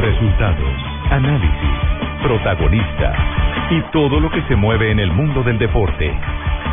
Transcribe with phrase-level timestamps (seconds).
[0.00, 0.74] Resultados,
[1.10, 1.78] análisis,
[2.22, 3.16] protagonistas
[3.70, 6.12] y todo lo que se mueve en el mundo del deporte.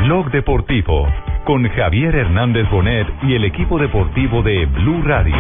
[0.04, 1.08] Blog Deportivo
[1.46, 5.36] con Javier Hernández Bonet y el equipo deportivo de Blue Radio.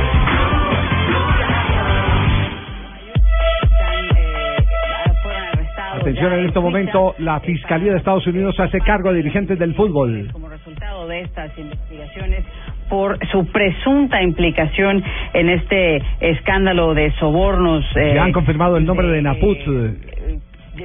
[5.99, 10.29] Atención en este momento, la Fiscalía de Estados Unidos hace cargo a dirigentes del fútbol.
[10.31, 12.45] Como resultado de estas investigaciones
[12.89, 15.03] por su presunta implicación
[15.33, 17.83] en este escándalo de sobornos.
[17.95, 20.15] Eh, han confirmado el nombre de Naput, de-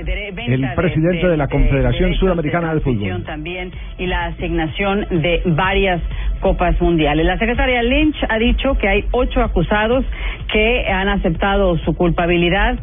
[0.04, 3.24] de venta el presidente de la Confederación Sudamericana de Fútbol.
[3.24, 6.00] También y la asignación de varias
[6.38, 7.26] copas mundiales.
[7.26, 10.04] La secretaria Lynch ha dicho que hay ocho acusados
[10.52, 12.78] que han aceptado su culpabilidad.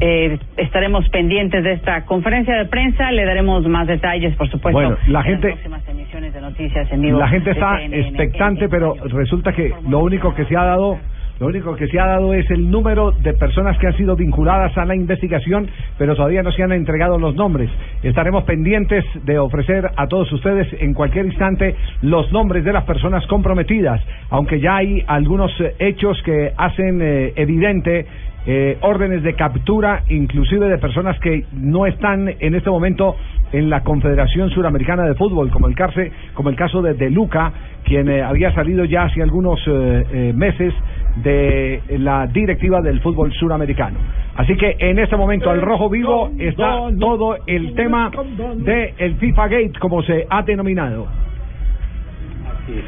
[0.00, 3.10] Eh, estaremos pendientes de esta conferencia de prensa.
[3.10, 4.78] Le daremos más detalles, por supuesto.
[4.80, 7.18] Bueno, la en gente- las próximas emisiones de noticias en vivo.
[7.18, 7.98] La gente está CNN.
[8.08, 10.98] expectante, pero resulta que lo único que se ha dado,
[11.40, 14.76] lo único que se ha dado es el número de personas que han sido vinculadas
[14.78, 17.68] a la investigación, pero todavía no se han entregado los nombres.
[18.04, 23.26] Estaremos pendientes de ofrecer a todos ustedes en cualquier instante los nombres de las personas
[23.26, 28.06] comprometidas, aunque ya hay algunos eh, hechos que hacen eh, evidente
[28.50, 33.14] eh, órdenes de captura, inclusive de personas que no están en este momento
[33.52, 36.00] en la Confederación Suramericana de Fútbol, como el caso,
[36.32, 37.52] como el caso de De Luca,
[37.84, 40.72] quien eh, había salido ya hace algunos eh, eh, meses
[41.16, 43.98] de la directiva del fútbol suramericano.
[44.36, 48.10] Así que en este momento al rojo vivo está todo el tema
[48.56, 51.06] de el FIFA Gate, como se ha denominado.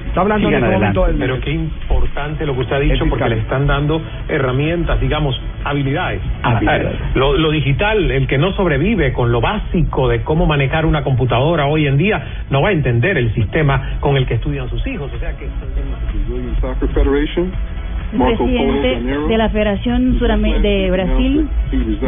[0.09, 3.39] Está hablando en este momento Pero qué importante lo que usted ha dicho, porque le
[3.39, 6.21] están dando herramientas, digamos, habilidades.
[6.43, 6.99] Habilidades.
[7.15, 11.67] Lo, lo digital, el que no sobrevive con lo básico de cómo manejar una computadora
[11.67, 15.11] hoy en día, no va a entender el sistema con el que estudian sus hijos.
[15.15, 17.51] O sea que Brazilian Soccer Federation,
[18.13, 21.49] Marco Polo presidente de la Federación Surame- de Brasil,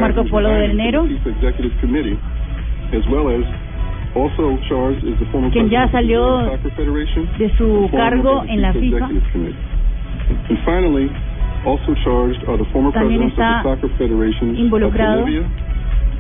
[0.00, 1.06] Marco Polo de Enero,
[5.52, 6.38] quien ya salió
[7.38, 9.08] de su cargo en la FIFA.
[12.92, 13.64] También está
[14.56, 15.26] involucrado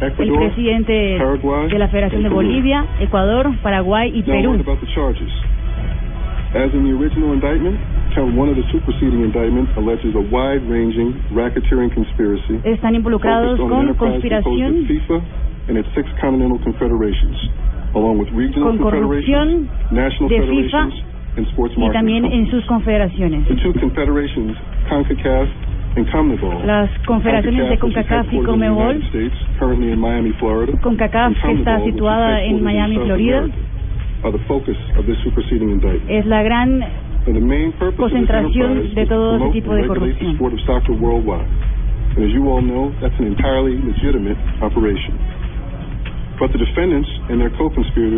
[0.00, 4.56] el presidente de la Federación de Bolivia, Ecuador, Paraguay y Perú.
[6.54, 7.80] As in the original indictment,
[8.14, 14.84] count one of the superseding indictments alleges a wide-ranging racketeering conspiracy Están involucrados con conspiración
[14.84, 15.22] FIFA
[15.68, 17.36] and its six continental confederations.
[17.92, 21.04] Con corrupción confederations, national de FIFA federations,
[21.36, 23.46] and sports y también en sus confederaciones.
[23.48, 24.56] The two confederations,
[24.88, 25.48] CONCACAF
[25.96, 29.00] and CONMEBOL, Las confederaciones de CONCACAF y Florida,
[30.80, 33.58] CONCACAF, que está situada en Miami, Florida, America,
[34.24, 36.10] are the focus of this superseding indictment.
[36.10, 36.82] es la gran
[37.24, 40.36] And the main purpose of this concentración de todo ese tipo de corrupción.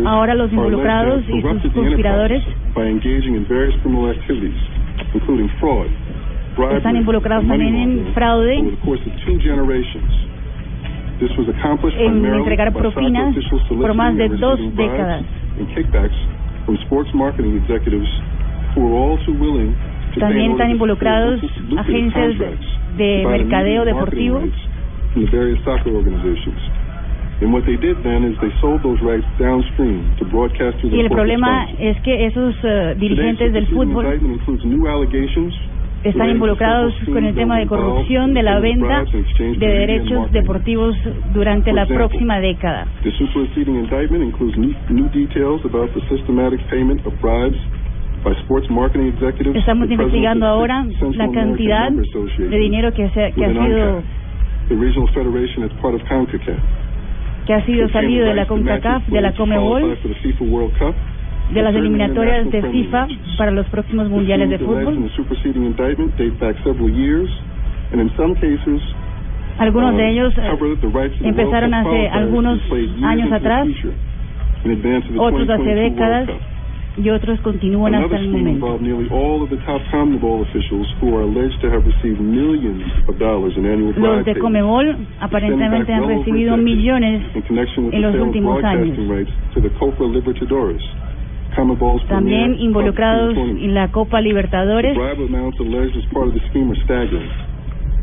[0.05, 4.55] Ahora los involucrados y sus conspiradores enterprise by engaging in various criminal activities,
[5.13, 5.87] including fraud,
[6.55, 10.11] bribery, están involucrados también en fraude, over the course of two generations.
[11.19, 13.35] This was accomplished en entregar propinas
[13.69, 15.23] por más de dos décadas.
[15.57, 16.15] and kickbacks
[16.65, 18.07] from sports marketing executives
[18.75, 19.73] who were all too willing
[20.13, 21.39] to pay También están involucrados
[21.77, 22.33] agencias
[22.97, 24.41] de- mercadeo deportivo.
[27.41, 27.55] Y and
[30.93, 35.53] el problema es que esos eh, dirigentes del fútbol indictment includes new allegations
[36.05, 39.03] están involucrados con el tema de corrupción de la venta
[39.37, 40.95] de derechos deportivos
[41.33, 42.87] durante la próxima década.
[43.03, 47.57] The superseding indictment includes new, new details about the systematic payment of bribes
[48.23, 49.57] by sports marketing executives.
[49.57, 50.85] Estamos investigando ahora
[51.15, 54.03] la cantidad de dinero que, se, que ha sido
[57.45, 60.95] que ha sido salido de la CONCACAF, de la Cup,
[61.53, 63.07] de las certain eliminatorias de FIFA
[63.37, 65.09] para los próximos mundiales de in fútbol.
[69.57, 70.51] Algunos uh, de ellos eh,
[71.21, 72.59] empezaron hace algunos
[73.03, 73.67] años atrás,
[75.17, 76.29] otros hace 2022 World décadas.
[76.97, 78.79] Y otros continúan hasta el momento.
[83.97, 87.21] Los de Comebol aparentemente han recibido millones
[87.91, 88.61] en los últimos
[91.55, 94.97] CONMEBOL's también involucrados en la Copa Libertadores.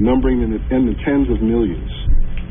[0.01, 1.91] numbering in the, in the tens of millions.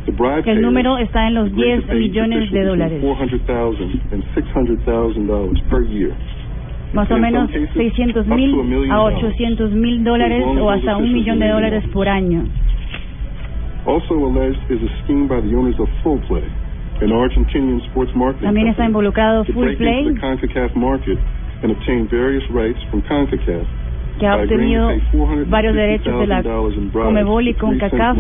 [0.07, 3.01] El número está en los agreed 10 to pay each millones de dólares.
[3.01, 6.15] between $400,000 and $600,000 per year.
[6.94, 9.24] más o menos some cases, 600 up to a mil a dollars.
[9.24, 12.44] 800 mil dólares o hasta un millón de dólares por año.
[13.86, 16.45] Also alleged is a scheme by the owners of Full Play,
[17.01, 21.18] an Argentinian sports marketing También está involucrado Full Play, into the CONCACAF market
[21.63, 23.65] and obtain various rights from CONCACAF
[24.19, 24.89] que ha obtenido
[25.47, 28.18] varios derechos de la $450,000 in bribes Comebol y CONCACAF,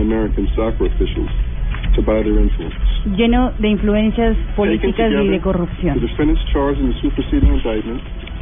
[3.17, 5.99] Lleno de influencias políticas y de the corrupción.
[5.99, 8.01] defendants charged in the superseding indictment,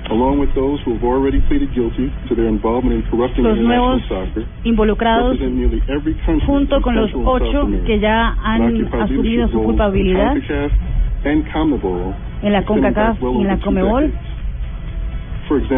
[0.10, 4.02] along with those who have already pleaded guilty to their involvement in corrupting Los nuevos
[4.08, 9.64] soccer, involucrados represent nearly every country junto con los ocho que ya han asumido su
[9.64, 10.36] culpabilidad
[11.24, 14.14] en la CONCACAF y en la Comebol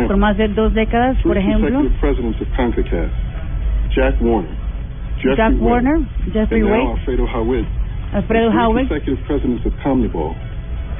[0.07, 1.83] por más de dos décadas, por ejemplo,
[3.95, 4.60] Jack Warner,
[5.21, 5.97] Jeffrey Jack Webb, Warner,
[6.33, 7.65] Jeffrey and Alfredo Hawid,
[8.13, 10.33] Alfredo and executive presidents of CONMEBOL,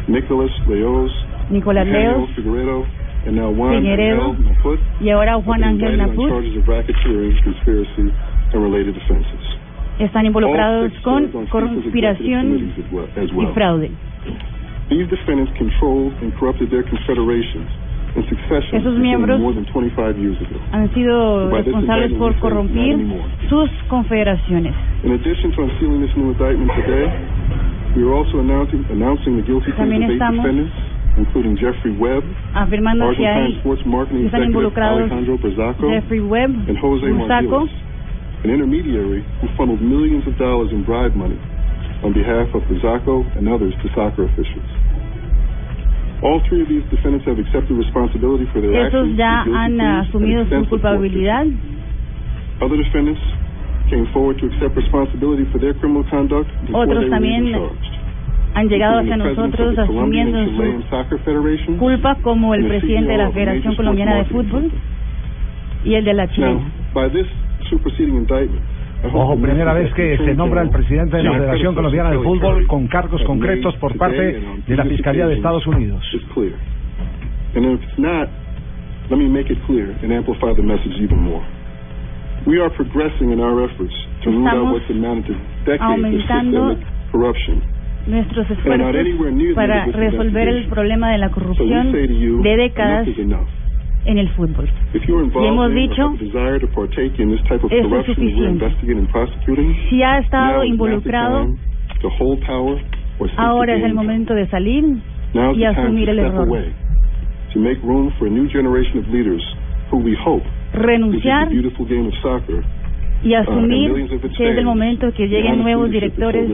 [0.10, 1.10] Nicholas Leos,
[1.50, 2.30] Daniel Leos.
[2.38, 2.86] Figueredo,
[3.26, 8.14] and now Juan Figueredo, Angel Mafut, y ahora Juan Ángel Naput charges of racketeering, conspiracy,
[8.54, 9.58] and related offenses.
[10.00, 12.74] están involucrados con conspiración
[13.18, 13.92] as well- y fraude.
[14.90, 17.70] These defendants controlled and corrupted their confederations
[18.16, 20.60] Esos beginning miembros more than 25 years ago.
[20.72, 23.28] Han sido By this responsables indictment, por we say not corrompir anymore.
[23.50, 24.76] sus confederaciones.
[25.04, 27.08] In addition to unsealing this new indictment today,
[27.96, 30.76] we are also announcing, announcing the guilty pleas También of eight estamos defendants,
[31.18, 32.24] including Jeffrey Webb,
[32.54, 37.08] Afirmando que Argentine hay sports marketing están executive involucrados Alejandro Brazaco, Jeffrey Webb, and Jose
[37.08, 37.72] Bursaco, Margulis,
[38.44, 41.40] an intermediary who funneled millions of dollars in bribe money
[42.04, 44.68] on behalf of Brazaco and others to soccer officials.
[48.86, 49.18] Actions.
[49.18, 51.46] ya han and asumido su culpabilidad.
[51.46, 52.62] cases.
[52.62, 53.22] Other defendants
[53.90, 57.52] came forward to accept responsibility for their criminal conduct before Otros también.
[58.54, 64.16] Han llegado hacia nosotros asumiendo su culpa como el presidente de la a Federación Colombiana
[64.18, 64.72] de Fútbol
[65.86, 66.62] y el de la Now,
[69.04, 72.12] Ojo, the primera vez que that se the nombra el presidente de la Federación Colombiana
[72.12, 76.04] de Fútbol con cargos concretos por parte de la Fiscalía de Estados Unidos.
[79.10, 81.44] let me make it clear and amplify the message even more.
[82.48, 83.94] We are progressing in our efforts
[84.24, 87.62] to root out what's amounted to decades of aumentando systemic corruption.
[88.08, 93.08] Nuestros And not anywhere near esfuerzos para resolver el problema de la corrupción de décadas.
[94.06, 94.68] En el fútbol.
[94.94, 98.72] If you're hemos dicho, eso es suficiente.
[99.90, 101.56] Si ha estado involucrado,
[103.38, 104.84] ahora es el momento de salir
[105.56, 106.48] y asumir el error.
[106.48, 106.74] away,
[107.54, 109.44] to make room for a new generation of leaders
[109.90, 110.44] who we hope
[110.74, 112.64] will give renunciar the beautiful game of soccer
[113.24, 113.94] y uh, asumir
[114.36, 116.50] que es el momento que lleguen nuevos directores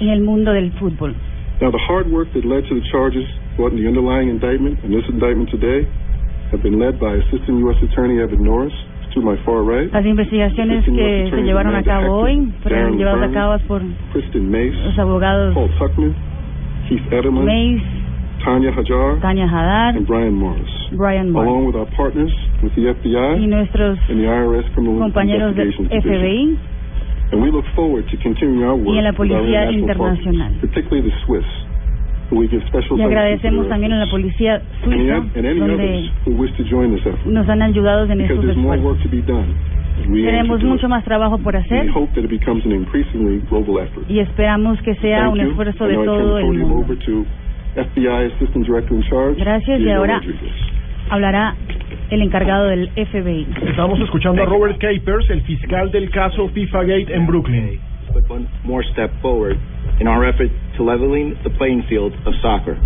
[0.00, 1.14] en el mundo del fútbol.
[1.60, 3.24] Now, the hard work that led to the charges
[3.56, 5.86] brought in the underlying indictment and this indictment today
[6.52, 7.76] have been led by Assistant U.S.
[7.82, 8.72] Attorney Evan Norris
[9.14, 13.32] to my far right, Las investigaciones que se llevaron a cabo hoy fueron llevadas a
[13.32, 16.14] cabo por Mace, los abogados Paul Tuckman,
[16.88, 17.82] Keith Edelman, Mays,
[18.44, 22.32] Tanya Hajar, Tania Haddad, and Brian Morris, Brian Moore along with our partners
[22.62, 25.72] with the y FBI nuestros and the IRS Criminal compañeros del.
[25.72, 26.58] FBI
[27.32, 30.52] And we look forward to continuing our work y en la Policía Internacional.
[30.60, 31.48] particularly the Swiss,
[32.32, 35.38] who we give special Y thanks to for agradecemos también a la policía suiza, the-
[35.38, 38.32] and any donde others who wish to join this effort, nos han ayudado en because
[38.32, 38.84] estos there's more esfuerzos.
[38.84, 39.54] work to be done.
[40.02, 42.64] and We aim to Tenemos do mucho más trabajo por hacer hope that it becomes
[42.64, 44.08] an increasingly global effort.
[44.10, 45.48] y esperamos que sea Thank un you.
[45.50, 46.86] esfuerzo de todo el mundo.
[49.36, 50.20] Gracias, y ahora-.
[51.10, 51.54] Hablará
[52.10, 53.46] el encargado del FBI.
[53.68, 57.78] Estamos escuchando a Robert Capers, el fiscal del caso FIFA Gate en Brooklyn.
[59.98, 62.78] Put one more step forward in our effort to leveling the playing field of soccer.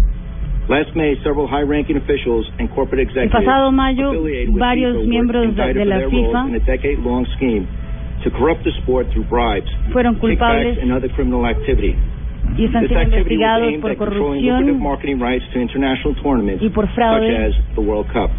[0.69, 4.99] Last May, several high-ranking officials and corporate El executives pasado mayo, affiliated with varios FIFA
[4.99, 7.65] were miembros de, indicted de for la their roles FIFA in a decade-long scheme
[8.25, 11.95] to corrupt the sport through bribes, fueron kickbacks, culpables and other criminal activity.
[12.59, 15.47] y están This siendo activity was investigados aimed por at controlling lucrative corrupción marketing rights
[15.53, 18.31] to international tournaments y por such fraude as the World Cup.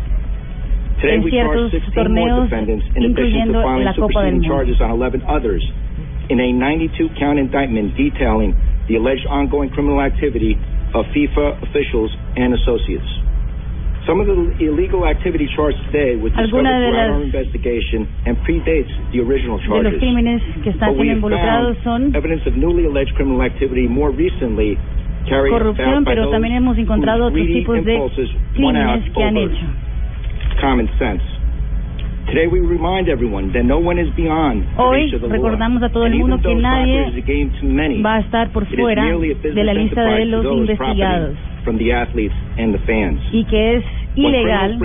[1.00, 3.93] Today en we ciertos charge 16 more torneos, defendants in addition to incluyendo filing la
[3.95, 5.87] Copa del superseding Mundo.
[6.27, 8.55] Charges on 11 others in a 92-count indictment detailing
[8.88, 10.55] the alleged ongoing criminal activity
[10.93, 13.07] of FIFA officials and associates.
[14.07, 19.19] Some of the illegal activity charged today was discovered throughout our investigation and predates the
[19.19, 20.00] original charges.
[20.00, 24.12] crímenes que están But we have found son evidence of newly alleged criminal activity more
[24.12, 24.79] recently
[25.27, 28.29] carried corrupción, out by pero those también hemos encontrado otros greedy tipos de impulses
[28.60, 29.65] won out crímenes que han over hecho.
[30.62, 31.37] common sense.
[34.77, 37.24] Hoy recordamos a todo el mundo que nadie
[38.05, 41.36] va a estar por fuera de la lista de los investigados.
[41.36, 43.19] profiting from the athletes and the fans.
[43.31, 43.84] y que es
[44.15, 44.77] ilegal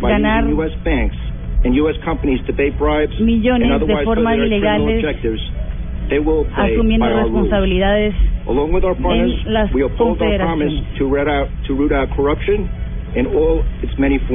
[0.00, 0.74] Ganar using U.S.
[0.84, 1.16] banks
[1.64, 1.98] and U.S.
[2.04, 5.44] companies to pay bribes millones de otherwise forma further their criminal ilegales,
[6.56, 8.14] asumiendo responsabilidades
[8.46, 10.82] en las confederaciones.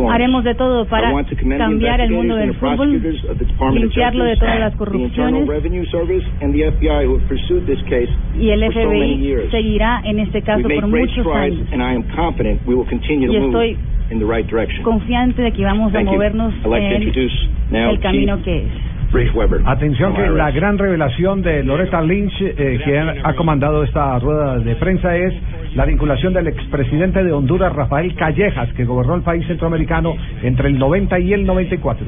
[0.10, 3.24] Haremos de todo para I want to commend the cambiar el mundo del fútbol, prosecutors
[3.30, 6.72] of the Department of limpiarlo de todas las the Internal corrupciones Revenue Service, and the
[6.72, 11.27] FBI who have pursued this case y el FBI seguirá en este caso por muchos
[11.27, 11.68] años.
[11.72, 13.77] and I am confident we will continue to Y move estoy
[14.12, 14.84] in the right direction.
[14.84, 18.93] Confiante de que vamos a movernos en el camino que es.
[19.13, 19.62] Rich Weber.
[19.65, 24.75] Atención que la gran revelación de Loretta Lynch, eh, quien ha comandado esta rueda de
[24.75, 25.34] prensa, es
[25.75, 30.79] la vinculación del expresidente de Honduras, Rafael Callejas, que gobernó el país centroamericano entre el
[30.79, 32.08] 90 y el 94.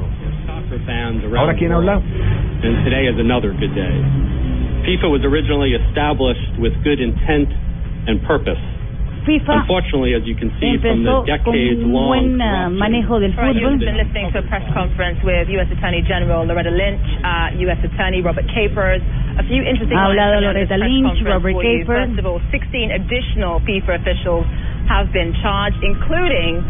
[1.38, 2.02] Ahora, ¿quién habla?
[4.84, 7.50] FIFA was originally established with good intent
[8.08, 8.60] and purpose.
[9.26, 12.38] FIFA Unfortunately, as you can see from the empezó con un decades-long buen
[12.78, 13.62] manejo del Right, fútbol.
[13.62, 15.68] you've been listening to a press conference with U.S.
[15.74, 17.80] Attorney General Loretta Lynch, uh, U.S.
[17.84, 19.02] Attorney Robert Capers.
[19.38, 21.54] A few interesting Ha lines hablado coming out of this Loretta press Lynch, conference Robert
[21.58, 21.80] for you.
[21.82, 22.08] Capers.
[22.08, 24.46] First of all, 16 additional FIFA officials
[24.88, 26.62] have been charged, including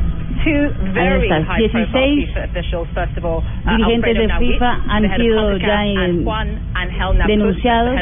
[0.43, 2.87] two very high-profile 16 FIFA officials.
[2.95, 5.79] First of all, uh, dirigentes Alfredo de Nawit, FIFA han the head of sido ya
[5.83, 7.95] en- Juan Angel Naput, denunciados.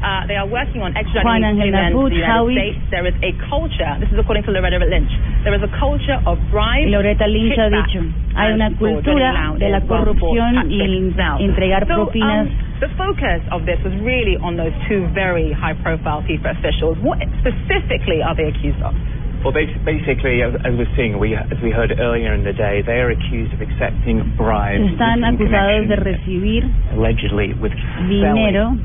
[0.00, 0.24] The head of CONMEBOL.
[0.24, 2.78] Uh, they are working on extraditing Juan Angel two men to the United States.
[2.90, 5.12] There is a culture, this is according to Loretta Lynch,
[5.44, 8.00] there is a culture of bribes, Loretta Lynch ha dicho,
[8.34, 11.38] hay and una cultura de la in corrupción y el tactics now.
[11.38, 12.48] entregar So, propinas.
[12.48, 16.96] um, the focus of this was really on those two very high-profile FIFA officials.
[17.04, 18.94] What specifically are they accused of?
[19.42, 23.00] Well, bas- basically, as, we're seeing, we, as we heard earlier in the day, they
[23.00, 27.72] are accused of accepting bribes Están acusados de recibir allegedly with
[28.08, 28.76] dinero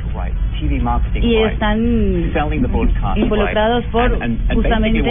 [0.56, 5.02] TV marketing y rights, están selling the broadcast involucrados por And- and- and justamente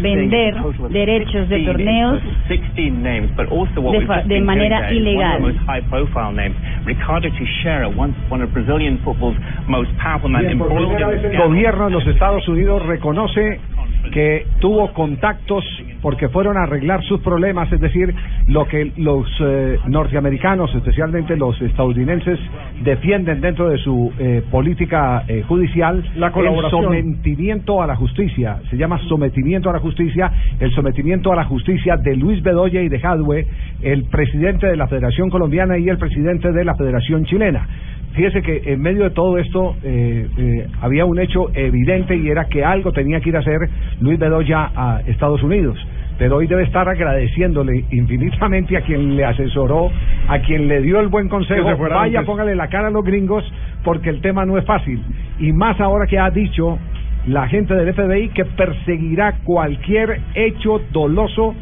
[0.00, 0.54] vender
[0.88, 4.34] derechos de 16 torneos names, 16 names, but also what de we've fa- just de
[4.36, 5.36] been manera one ilegal.
[5.36, 6.56] of the most high-profile names,
[6.86, 9.36] Ricardo Teixeira, once one of Brazilian football's
[9.68, 13.60] most powerful men, embroiled in gobierno de los Estados Unidos reconoce
[14.12, 15.64] que tuvo contactos
[16.02, 18.14] porque fueron a arreglar sus problemas, es decir,
[18.46, 22.38] lo que los eh, norteamericanos, especialmente los estadounidenses,
[22.82, 28.76] defienden dentro de su eh, política eh, judicial, La el sometimiento a la justicia, se
[28.76, 30.30] llama sometimiento a la justicia,
[30.60, 33.46] el sometimiento a la justicia de Luis Bedoya y de Jadwe,
[33.82, 37.66] el presidente de la Federación Colombiana y el presidente de la Federación Chilena.
[38.14, 42.44] Fíjese que en medio de todo esto eh, eh, había un hecho evidente y era
[42.44, 43.58] que algo tenía que ir a hacer
[44.00, 45.76] Luis Bedoya a Estados Unidos.
[46.16, 49.90] Pero hoy debe estar agradeciéndole infinitamente a quien le asesoró,
[50.28, 51.64] a quien le dio el buen consejo.
[51.76, 52.24] Vaya, antes.
[52.24, 53.44] póngale la cara a los gringos
[53.82, 55.02] porque el tema no es fácil.
[55.40, 56.78] Y más ahora que ha dicho
[57.26, 61.52] la gente del FBI que perseguirá cualquier hecho doloso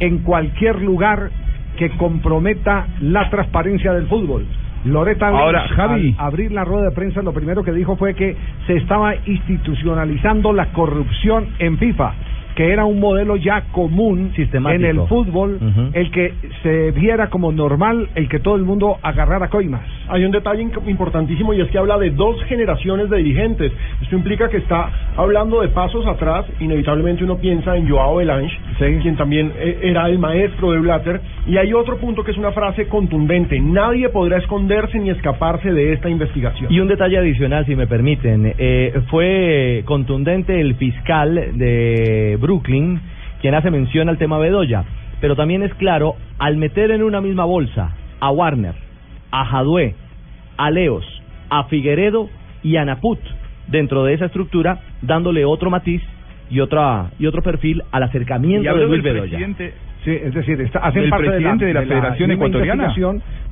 [0.00, 1.30] en cualquier lugar
[1.78, 4.44] que comprometa la transparencia del fútbol.
[4.84, 6.14] Loreta Lynch, Ahora, Javi.
[6.18, 8.36] al abrir la rueda de prensa, lo primero que dijo fue que
[8.66, 12.12] se estaba institucionalizando la corrupción en FIFA,
[12.54, 14.84] que era un modelo ya común Sistemático.
[14.84, 15.58] en el fútbol,
[15.92, 19.82] el que se viera como normal el que todo el mundo agarrara coimas.
[20.08, 23.72] Hay un detalle importantísimo y es que habla de dos generaciones de dirigentes.
[24.02, 26.44] Esto implica que está hablando de pasos atrás.
[26.60, 31.20] Inevitablemente uno piensa en Joao Belange, quien también eh, era el maestro de Blatter.
[31.46, 33.58] Y hay otro punto que es una frase contundente.
[33.60, 36.72] Nadie podrá esconderse ni escaparse de esta investigación.
[36.72, 38.54] Y un detalle adicional, si me permiten.
[38.58, 43.00] Eh, fue contundente el fiscal de Brooklyn,
[43.40, 44.84] quien hace mención al tema Bedoya.
[45.20, 48.74] Pero también es claro, al meter en una misma bolsa a Warner,
[49.30, 49.94] a Jadue,
[50.58, 51.06] a Leos,
[51.48, 52.28] a Figueredo
[52.62, 53.18] y a Naput
[53.68, 56.02] dentro de esa estructura, dándole otro matiz
[56.50, 59.30] y otra y otro perfil al acercamiento Y de Luis Bedoya.
[59.30, 59.72] presidente
[60.04, 62.94] Sí, es decir, está, hacen Del parte presidente de la Federación Ecuatoriana.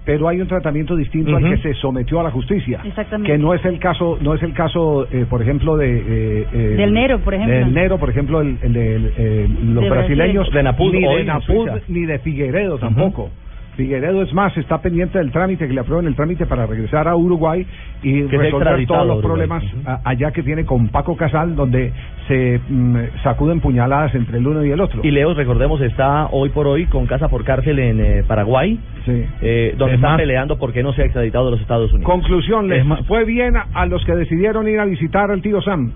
[0.05, 3.31] Pero hay un tratamiento distinto al que se sometió a la justicia, Exactamente.
[3.33, 6.59] que no es el caso, no es el caso, eh, por ejemplo, de eh, eh,
[6.77, 7.55] Del Nero, por ejemplo.
[7.57, 10.55] del Nero, por ejemplo, el, el de eh, los De brasileños, Brasil.
[10.55, 11.79] De Naput ni de Suiza.
[11.89, 13.31] ni de Figueredo tampoco.
[13.77, 17.17] Figueredo es más, está pendiente del trámite, que le aprueben el trámite para regresar a
[17.17, 17.67] Uruguay
[18.03, 19.47] y resolver todos los Uruguay.
[19.49, 19.65] problemas
[20.05, 21.91] allá que tiene con Paco Casal, donde
[22.29, 25.01] se mm, sacuden puñaladas entre el uno y el otro.
[25.03, 29.25] Y Leos, recordemos, está hoy por hoy con casa por cárcel en eh, Paraguay, Sí.
[29.41, 31.91] eh, donde Es están más- peleando por qué no se ha extraditado a los Estados
[31.93, 32.11] Unidos.
[32.13, 35.63] Conclusión, les Es fue bien a, a los que decidieron ir a visitar al tío
[35.63, 35.93] Sam.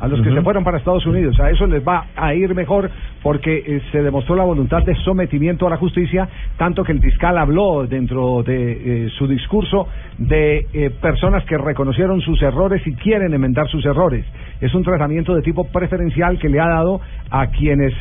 [0.00, 1.38] A los que se fueron para Estados Unidos.
[1.40, 2.90] A eso les va a ir mejor
[3.22, 7.38] porque eh, se demostró la voluntad de sometimiento a la justicia, tanto que el fiscal
[7.38, 13.32] habló dentro de eh, su discurso de eh, personas que reconocieron sus errores y quieren
[13.32, 14.26] enmendar sus errores.
[14.60, 17.92] Es un tratamiento de tipo preferencial que le ha dado a quienes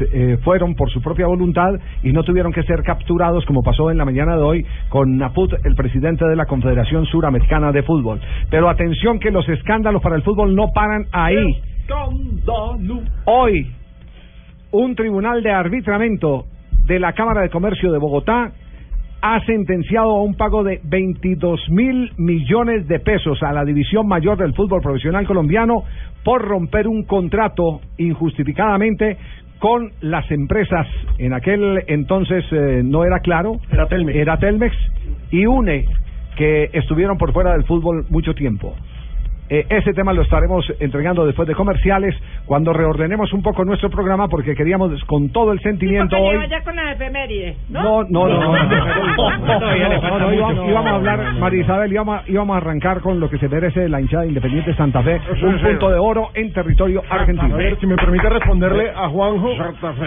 [0.43, 1.73] fueron por su propia voluntad
[2.03, 5.53] y no tuvieron que ser capturados como pasó en la mañana de hoy con Naput,
[5.63, 8.19] el presidente de la Confederación Suramericana de Fútbol.
[8.49, 11.61] Pero atención que los escándalos para el fútbol no paran ahí.
[13.25, 13.71] Hoy,
[14.71, 16.45] un tribunal de arbitramiento
[16.85, 18.51] de la Cámara de Comercio de Bogotá
[19.21, 24.37] ha sentenciado a un pago de 22 mil millones de pesos a la División Mayor
[24.37, 25.83] del Fútbol Profesional Colombiano
[26.23, 29.17] por romper un contrato injustificadamente
[29.59, 30.87] con las empresas.
[31.19, 33.61] En aquel entonces eh, no era claro.
[33.71, 34.17] Era Telmex.
[34.17, 34.75] Era Telmex
[35.31, 35.85] y UNE,
[36.35, 38.75] que estuvieron por fuera del fútbol mucho tiempo.
[39.49, 44.27] Eh, ese tema lo estaremos entregando después de comerciales cuando reordenemos un poco nuestro programa
[44.29, 46.37] porque queríamos con todo el sentimiento hoy.
[46.49, 48.03] ya con la efeméride, ¿no?
[48.03, 48.53] No, no, no.
[49.17, 50.33] No,
[50.69, 53.99] íbamos a hablar, María Isabel, íbamos, íbamos a arrancar con lo que se merece la
[54.01, 57.55] hinchada Independiente Santa Fe, un punto de oro en territorio argentino.
[57.55, 59.49] A ver, si me permite responderle a Juanjo.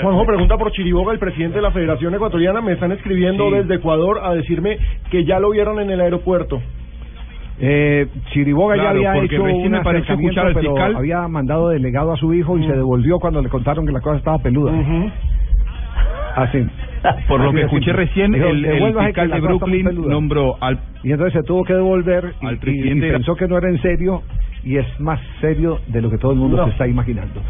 [0.02, 2.60] Juanjo pregunta por Chiriboga, el presidente de la Federación Ecuatoriana.
[2.60, 4.78] Me están escribiendo desde Ecuador a decirme
[5.10, 6.60] que ya lo vieron en el aeropuerto.
[7.58, 10.96] Eh, Chiriboga ya había hecho un acercamiento, pero fiscal.
[10.96, 14.18] había mandado delegado a su hijo y se devolvió cuando le contaron que la cosa
[14.18, 14.72] estaba peluda.
[16.34, 16.66] Así.
[17.28, 20.78] Por lo que escuché recién, el, fiscal de Brooklyn nombró al...
[21.02, 24.22] Y entonces se tuvo que devolver y, presidente pensó que no era en serio
[24.64, 27.40] y es más serio de lo que todo el mundo se está imaginando.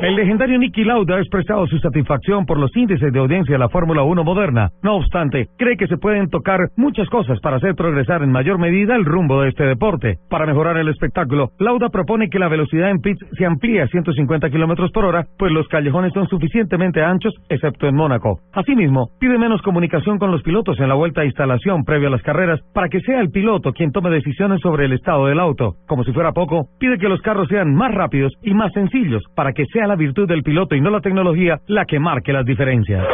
[0.00, 3.68] El legendario Nicky Lauda ha expresado su satisfacción por los índices de audiencia de la
[3.68, 4.70] Fórmula 1 moderna.
[4.82, 8.96] No obstante, cree que se pueden tocar muchas cosas para hacer progresar en mayor medida
[8.96, 10.18] el rumbo de este deporte.
[10.28, 14.50] Para mejorar el espectáculo, Lauda propone que la velocidad en pits se amplíe a 150
[14.50, 18.40] kilómetros por hora, pues los callejones son suficientemente anchos, excepto en Mónaco.
[18.52, 22.22] Asimismo, pide menos comunicación con los pilotos en la vuelta a instalación previo a las
[22.22, 25.76] carreras para que sea el piloto quien tome decisiones sobre el estado del auto.
[25.86, 29.52] Como si fuera poco, pide que los carros sean más rápidos y más sencillos para
[29.52, 33.04] que sea la virtud del piloto y no la tecnología la que marque las diferencias.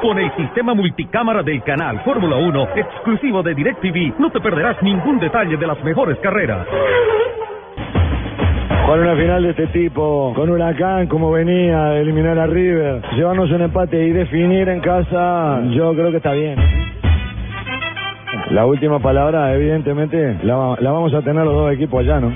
[0.00, 5.18] Con el sistema multicámara del canal Fórmula 1, exclusivo de DirecTV, no te perderás ningún
[5.18, 6.66] detalle de las mejores carreras.
[8.86, 13.62] Con una final de este tipo, con Huracán como venía, eliminar a River, llevarnos un
[13.62, 16.56] empate y definir en casa, yo creo que está bien.
[18.50, 22.34] La última palabra, evidentemente, la, vamos a tener los dos equipos allá, ¿no?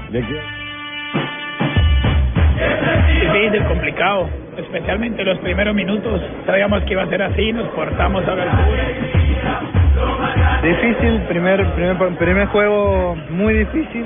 [3.15, 6.21] Difícil, complicado, especialmente los primeros minutos.
[6.47, 8.69] Sabíamos que iba a ser así, nos portamos a la.
[10.63, 14.05] Difícil, primer, primer, primer juego muy difícil,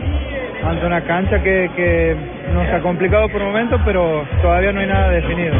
[0.64, 2.16] ante una cancha que, que
[2.52, 5.54] nos ha complicado por momentos, pero todavía no hay nada definido.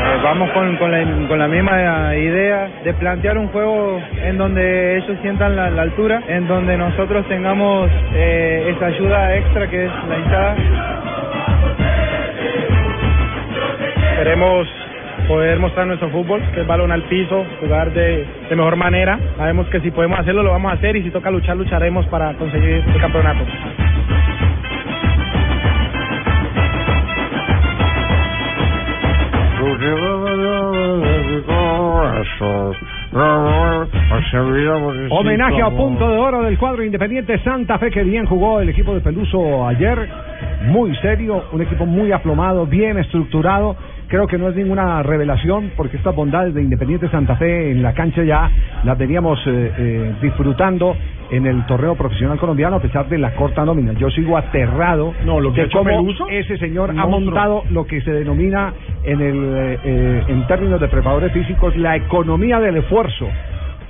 [0.00, 4.98] Eh, vamos con, con, la, con la misma idea de plantear un juego en donde
[4.98, 10.18] ellos sientan la, altura, en donde nosotros tengamos eh, esa ayuda extra que es la
[10.18, 10.56] hinchada.
[14.18, 14.68] Queremos
[15.26, 19.18] poder mostrar nuestro fútbol, que es balón al piso, jugar de, de mejor manera.
[19.36, 22.34] Sabemos que si podemos hacerlo, lo vamos a hacer y si toca luchar, lucharemos para
[22.34, 23.44] conseguir el campeonato.
[35.10, 38.94] Homenaje a punto de oro del cuadro independiente Santa Fe que bien jugó el equipo
[38.94, 40.06] de Peluso ayer,
[40.66, 43.74] muy serio, un equipo muy aplomado, bien estructurado.
[44.06, 47.94] Creo que no es ninguna revelación porque estas bondades de Independiente Santa Fe en la
[47.94, 48.50] cancha ya
[48.84, 50.94] las veníamos eh, eh, disfrutando
[51.30, 53.92] en el torneo profesional colombiano a pesar de la corta nómina.
[53.94, 58.12] Yo sigo aterrado no, lo que de cómo ese señor ha montado lo que se
[58.12, 63.26] denomina en el eh, en términos de preparadores físicos la economía del esfuerzo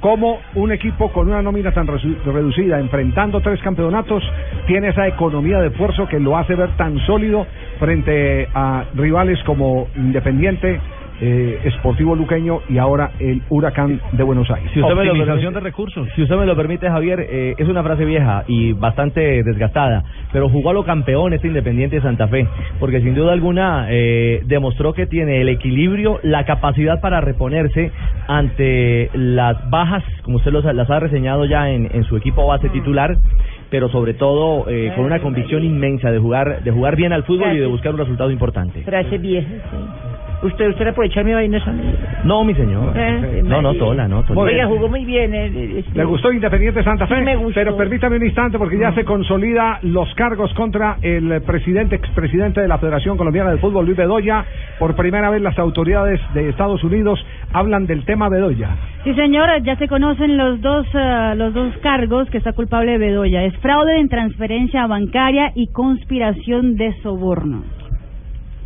[0.00, 4.22] cómo un equipo con una nómina tan reducida, enfrentando tres campeonatos,
[4.66, 7.46] tiene esa economía de esfuerzo que lo hace ver tan sólido
[7.78, 10.80] frente a rivales como Independiente,
[11.20, 14.70] eh, Esportivo Luqueño y ahora el Huracán de Buenos Aires.
[14.72, 16.09] Si usted me lo permite, de recursos.
[16.14, 20.48] Si usted me lo permite, Javier, eh, es una frase vieja y bastante desgastada, pero
[20.48, 22.46] jugó a lo campeón este Independiente de Santa Fe,
[22.78, 27.90] porque sin duda alguna eh, demostró que tiene el equilibrio, la capacidad para reponerse
[28.26, 33.16] ante las bajas, como usted las ha reseñado ya en, en su equipo base titular
[33.70, 37.54] pero sobre todo eh, con una convicción inmensa de jugar de jugar bien al fútbol
[37.54, 38.83] y de buscar un resultado importante.
[38.83, 39.48] Frase vieja,
[40.40, 41.59] ¿Usted, usted le puede echar mi vaina?
[42.22, 42.92] No, mi señor.
[42.96, 44.40] Eh, no, no, tola, no, tola.
[44.40, 45.35] Oiga, jugó muy bien.
[45.35, 47.16] eh, eh, este- ¿Le gustó Independiente Santa Fe?
[47.16, 47.55] Sí, me gustó.
[47.55, 52.68] Pero permítame un instante porque ya se consolida los cargos contra el presidente, expresidente de
[52.68, 54.44] la Federación Colombiana de Fútbol, Luis Bedoya.
[54.79, 57.18] Por primera vez las autoridades de Estados Unidos
[57.53, 58.70] hablan del tema Bedoya.
[59.03, 63.42] Sí, señora, ya se conocen los dos eh, los dos cargos que está culpable Bedoya.
[63.44, 67.64] Es fraude en transferencia bancaria y conspiración de soborno.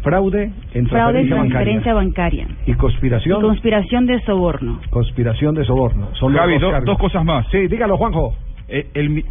[0.02, 2.44] Fraude en Fraude en transferencia transferencia bancaria.
[2.46, 2.64] bancaria.
[2.66, 3.38] Y conspiración.
[3.38, 4.80] Y conspiración de soborno.
[4.90, 6.08] conspiración de soborno.
[6.14, 7.46] Son los Javi, dos dos cosas más.
[7.50, 8.34] Sí, dígalo, Juanjo.
[8.68, 9.24] Eh, el, mi-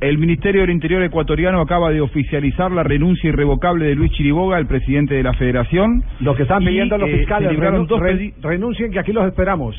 [0.00, 4.66] el Ministerio del Interior ecuatoriano acaba de oficializar la renuncia irrevocable de Luis Chiriboga, el
[4.66, 6.02] presidente de la Federación.
[6.20, 8.00] Lo que están Y, pidiendo los eh, fiscales, dos
[8.42, 9.76] renuncien que aquí los esperamos.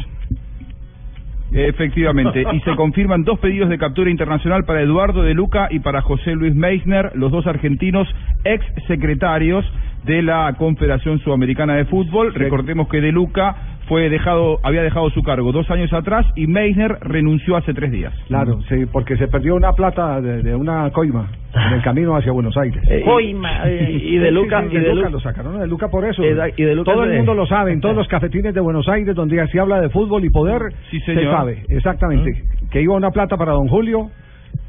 [1.54, 6.01] Efectivamente, y se confirman dos pedidos de captura internacional para Eduardo de Luca y para
[6.01, 8.08] José Luis Meissner, los dos argentinos
[8.45, 9.65] ex secretarios
[10.05, 12.33] de la Confederación Sudamericana de Fútbol.
[12.33, 13.55] Recordemos que de Luca
[13.87, 18.13] fue dejado, había dejado su cargo dos años atrás y Meissner renunció hace tres días.
[18.27, 22.31] Claro, sí, porque se perdió una plata de, de una coima en el camino hacia
[22.31, 22.81] Buenos Aires.
[22.89, 25.67] Eh, Coima, eh, y de sí, Luca- sí, y de Luca Lu- lo sacaron de
[25.67, 26.23] Luca por eso.
[26.23, 28.61] Y de- y de Luca Todo el mundo lo sabe, en todos los cafetines de
[28.61, 32.95] Buenos Aires donde se habla de fútbol y poder, Sí, se sabe exactamente que iba
[32.95, 34.09] una plata para don Julio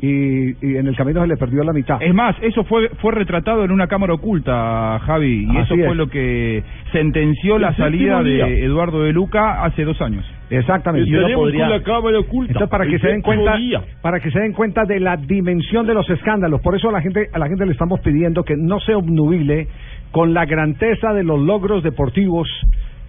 [0.01, 2.03] y, y en el camino se le perdió la mitad.
[2.03, 5.95] Es más, eso fue fue retratado en una cámara oculta, Javi, y Así eso fue
[5.95, 8.47] lo que sentenció la salida día.
[8.47, 10.25] de Eduardo de Luca hace dos años.
[10.51, 11.09] Exactamente.
[11.09, 12.53] Y Uno podría- podría- cámara oculta.
[12.53, 13.81] Entonces, para que se den cuenta, día.
[14.03, 16.61] para que se den cuenta de la dimensión de los escándalos.
[16.61, 19.68] Por eso a la gente, a la gente le estamos pidiendo que no se obnubile
[20.11, 22.49] con la grandeza de los logros deportivos,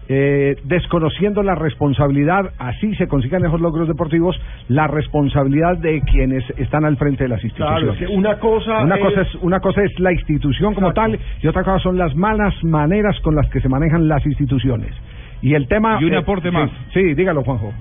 [0.09, 6.83] eh, desconociendo la responsabilidad, así se consigan esos logros deportivos, la responsabilidad de quienes están
[6.85, 8.01] al frente de las Claro, instituciones.
[8.01, 11.17] es que una cosa Una es- cosa es una cosa es la institución como tal
[11.41, 14.91] y otra cosa son las malas maneras con las que se manejan las instituciones.
[15.41, 16.69] Y el tema Y un eh, aporte sí, más.
[16.93, 17.73] Sí, dígalo, Juanjo.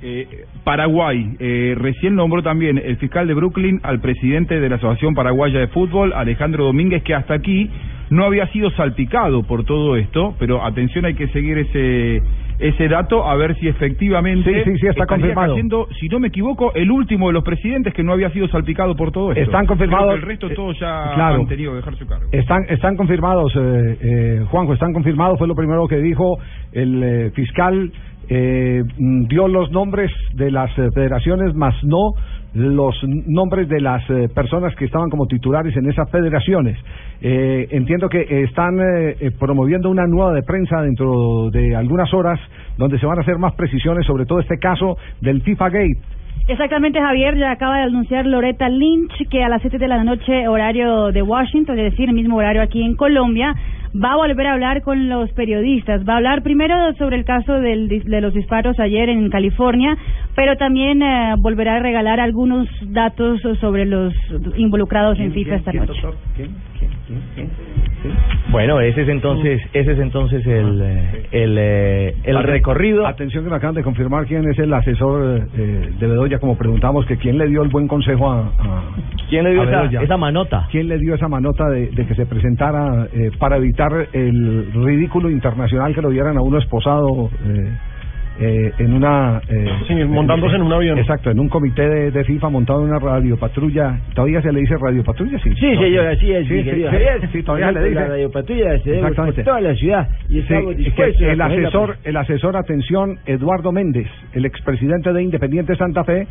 [0.00, 5.12] Eh, Paraguay, eh, recién nombró también el fiscal de Brooklyn al presidente de la Asociación
[5.14, 7.68] Paraguaya de Fútbol, Alejandro Domínguez, que hasta aquí
[8.10, 12.22] no había sido salpicado por todo esto, pero atención, hay que seguir ese
[12.58, 15.52] ese dato a ver si efectivamente Sí, sí, sí, está confirmado.
[15.54, 18.96] cayendo, si no me equivoco, el último de los presidentes que no había sido salpicado
[18.96, 19.44] por todo esto.
[19.44, 21.36] Están confirmados, el resto eh, todos ya claro.
[21.36, 22.26] han tenido que dejar su cargo.
[22.32, 26.38] Están, están confirmados, eh, eh, Juanjo, están confirmados, fue lo primero que dijo
[26.72, 27.92] el eh, fiscal,
[28.28, 32.12] eh, mm, dio los nombres de las eh, federaciones, más no
[32.54, 36.78] los nombres de las eh, personas que estaban como titulares en esas federaciones.
[37.20, 42.38] Eh, entiendo que están eh, eh, promoviendo una nueva de prensa dentro de algunas horas
[42.76, 45.98] donde se van a hacer más precisiones sobre todo este caso del FIFA Gate.
[46.46, 50.48] Exactamente, Javier, ya acaba de anunciar Loretta Lynch que a las 7 de la noche,
[50.48, 53.54] horario de Washington, es decir, el mismo horario aquí en Colombia,
[53.94, 56.06] va a volver a hablar con los periodistas.
[56.08, 59.96] Va a hablar primero sobre el caso del de los disparos ayer en California,
[60.34, 64.14] pero también eh, volverá a regalar algunos datos sobre los
[64.56, 65.92] involucrados en FIFA esta noche.
[68.50, 73.06] Bueno, ese es entonces, ese es entonces el, eh, el, eh, el recorrido.
[73.06, 77.04] Atención que me acaban de confirmar quién es el asesor eh, de Bedoya, como preguntamos
[77.06, 78.82] que quién le dio el buen consejo a, a-
[79.28, 80.66] ¿Quién le dio esa, esa manota?
[80.70, 85.28] ¿Quién le dio esa manota de, de que se presentara eh, para evitar el ridículo
[85.30, 87.70] internacional que lo vieran a uno esposado eh,
[88.40, 89.40] eh, en una...
[89.48, 90.98] eh, Sí, montándose en un avión.
[90.98, 93.98] Exacto, en un comité de, de FIFA montado en una radiopatrulla.
[94.14, 95.38] ¿Todavía se le dice radiopatrulla?
[95.40, 97.94] Sí, Sí, señor, así es, Sí, sí, sí, sí, todavía le dice.
[97.94, 101.38] La radiopatrulla se debe por toda la ciudad y Sí, estamos es que dispuestos el
[101.38, 106.26] la- asesor, el asesor, atención, Eduardo Méndez, el expresidente de Independiente Santa Fe,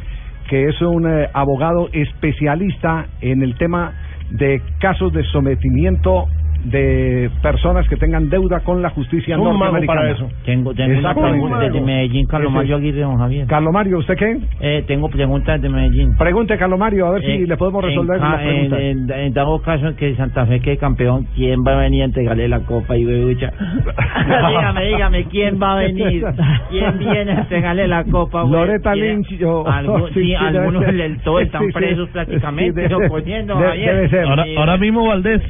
[0.50, 3.93] que es un eh, abogado especialista en el tema
[4.32, 6.26] de casos de sometimiento
[6.65, 10.00] de personas que tengan deuda con la justicia un mago norteamericana.
[10.02, 10.30] para eso.
[10.46, 13.48] Tengo, tengo una pregunta desde Medellín, Carlos Mario Aguirre, don Javier.
[13.48, 14.38] Carlos Mario, ¿usted qué?
[14.60, 16.15] Eh, tengo preguntas de Medellín.
[16.17, 18.80] Pregunte, Carlos Mario, a ver si Eh, le podemos resolver las preguntas.
[18.80, 22.06] En, en, en dado caso que Santa Fe quede campeón, ¿quién va a venir a
[22.06, 23.52] entregarle la copa y bebucha?
[24.50, 26.26] dígame, dígame, ¿quién va a venir?
[26.70, 28.41] ¿Quién viene a entregarle la copa?
[28.41, 28.54] güey?
[28.54, 29.06] Loretta ¿Quién?
[29.24, 29.63] Lynch, yo-
[30.13, 31.74] sí, algunos del todo están Sí, sí.
[31.74, 33.96] presos prácticamente, Sí, o debe- poniendo, debe- Javier.
[33.96, 34.26] debe ser.
[34.26, 35.41] Ahora- ahora mismo Valdés.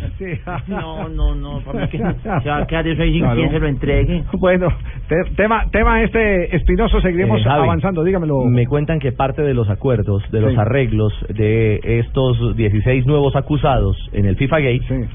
[0.67, 3.35] No, no, no, para mí que se va a quedar eso ahí sin Claro.
[3.35, 4.23] quien se lo entregue.
[4.33, 4.67] Bueno,
[5.07, 8.43] te- tema, tema este espinoso, seguiremos Eh, Javi, avanzando, dígamelo.
[8.45, 10.59] Me cuentan que parte de los acuerdos, de los Sí.
[10.59, 15.07] arreglos de estos 16 nuevos acusados en el FIFA Gate,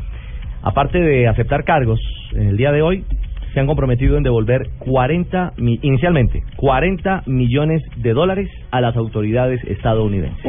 [0.63, 2.01] aparte de aceptar cargos
[2.35, 3.05] en el día de hoy,
[3.53, 9.63] se han comprometido en devolver 40, mi- inicialmente, 40 millones de dólares a las autoridades
[9.65, 10.45] estadounidenses.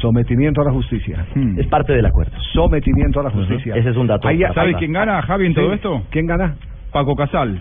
[0.00, 1.24] Sometimiento a la justicia.
[1.34, 1.58] Hmm.
[1.58, 2.32] Es parte del acuerdo.
[2.52, 3.74] Sometimiento a la justicia.
[3.76, 4.26] Ese es un dato.
[4.28, 4.78] Ahí- para ¿Sabe pasar.
[4.80, 6.02] quién gana, Javi, en todo esto?
[6.10, 6.56] ¿Quién gana?
[6.92, 7.60] Paco Casal.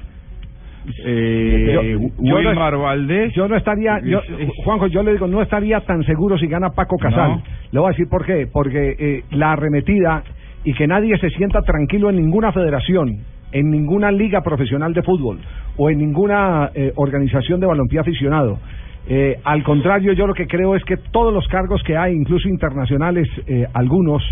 [1.04, 3.34] Eh, Yo- yo no- Valdés.
[3.34, 4.22] Yo no estaría, yo,
[4.64, 7.30] Juanjo, yo le digo, no estaría tan seguro si gana Paco Casal.
[7.32, 7.44] No.
[7.72, 8.48] Le voy a decir por qué.
[8.52, 10.24] Porque eh, la arremetida
[10.64, 13.18] y que nadie se sienta tranquilo en ninguna federación,
[13.52, 15.40] en ninguna liga profesional de fútbol
[15.78, 18.60] o en ninguna eh, organización de balompié aficionado.
[19.08, 22.48] Eh, al contrario, yo lo que creo es que todos los cargos que hay, incluso
[22.50, 24.24] internacionales, eh, algunos,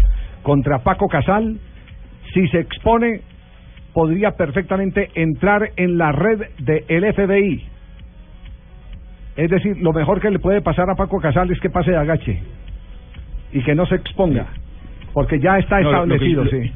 [0.41, 1.58] contra Paco Casal,
[2.34, 3.21] si se expone,
[3.93, 7.63] podría perfectamente entrar en la red del FBI.
[9.36, 11.97] Es decir, lo mejor que le puede pasar a Paco Casal es que pase de
[11.97, 12.41] agache
[13.52, 14.47] y que no se exponga,
[15.13, 16.71] porque ya está No, lo- lo que- establecido, lo- sí.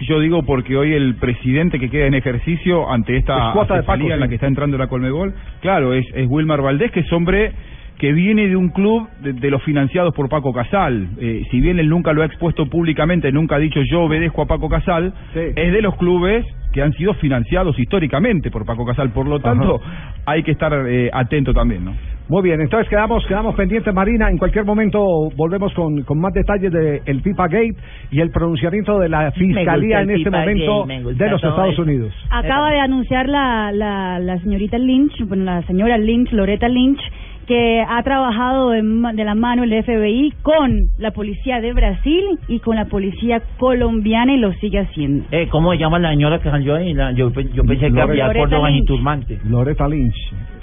[0.00, 3.82] Yo digo porque hoy el presidente que queda en ejercicio ante esta Es cuota de
[3.82, 7.12] Paco, en la que está entrando la Colmebol, claro, es, es Wilmar Valdés, que es
[7.12, 7.52] hombre
[7.98, 11.06] que viene de un club de, de los financiados por Paco Casal.
[11.20, 14.46] Eh, si bien él nunca lo ha expuesto públicamente, nunca ha dicho yo obedezco a
[14.46, 19.10] Paco Casal, es de los clubes que han sido financiados históricamente por Paco Casal.
[19.10, 19.82] Por lo tanto,
[20.24, 21.92] hay que estar eh, atento también, ¿no?
[22.30, 24.30] Muy bien, entonces quedamos quedamos pendientes, Marina.
[24.30, 25.00] En cualquier momento
[25.36, 27.74] volvemos con, con más detalles del el FIFA Gate
[28.12, 31.82] y el pronunciamiento de la Fiscalía en este FIFA momento Gate, de los Estados eso.
[31.82, 32.14] Unidos.
[32.30, 37.00] Acaba de anunciar la, la, la señorita Lynch, bueno, la señora Lynch, Loretta Lynch,
[37.48, 38.80] que ha trabajado de,
[39.14, 44.32] de la mano el FBI con la policía de Brasil y con la policía colombiana
[44.34, 45.24] y lo sigue haciendo.
[45.32, 46.94] Eh, ¿Cómo se llama la señora que salió ahí?
[46.94, 48.86] La- yo, pe- yo pensé que era Loretta Córdoba Lynch.
[49.46, 50.14] Loretta Lynch.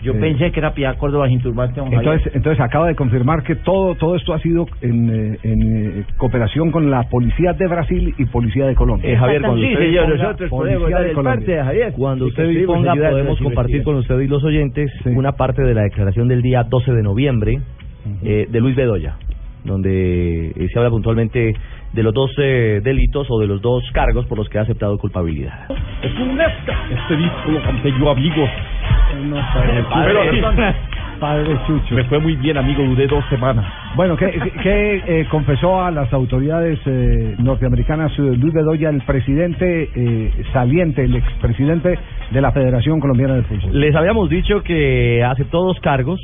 [0.03, 1.79] Yo Eh, pensé que era Piedad Córdoba sin turbante.
[1.79, 2.01] don Javier.
[2.13, 6.03] Entonces, entonces acaba de confirmar que todo todo esto ha sido en, eh, en eh,
[6.17, 9.09] cooperación con la policía de Brasil y policía de Colombia.
[9.11, 11.45] Eh, Javier, cuando Sí, usted señor, disponga- nosotros Policía podemos dar de el Colombia.
[11.47, 11.93] parte, Javier.
[11.93, 16.27] Cuando usted disponga, podemos compartir con usted y los oyentes una parte de la declaración
[16.27, 17.59] del día 12 de noviembre
[18.23, 19.15] eh, de Luis Bedoya,
[19.65, 21.53] donde eh, se habla puntualmente
[21.93, 24.97] de los dos eh, delitos o de los dos cargos por los que ha aceptado
[24.97, 25.65] culpabilidad.
[26.01, 28.47] Es un Este disco lo canté yo, amigo.
[29.89, 30.75] Padre,
[31.19, 31.95] Padre Chucho.
[31.95, 32.83] Me fue muy bien, amigo.
[32.83, 33.65] Duré dos semanas.
[33.95, 39.89] Bueno, ¿qué, qué- eh, confesó a las autoridades eh, norteamericanas eh, Luis Bedoya, el presidente
[39.95, 41.97] eh, saliente, el expresidente
[42.31, 43.79] de la Federación Colombiana de Fútbol?
[43.79, 46.19] Les habíamos dicho que aceptó dos cargos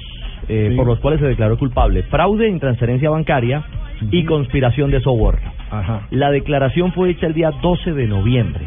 [0.47, 0.75] eh, Sí.
[0.75, 3.63] por los cuales se declaró culpable: fraude en transferencia bancaria
[4.11, 5.51] y conspiración de soborno.
[5.71, 6.07] Ajá.
[6.11, 8.65] La declaración fue hecha el día 12 de noviembre.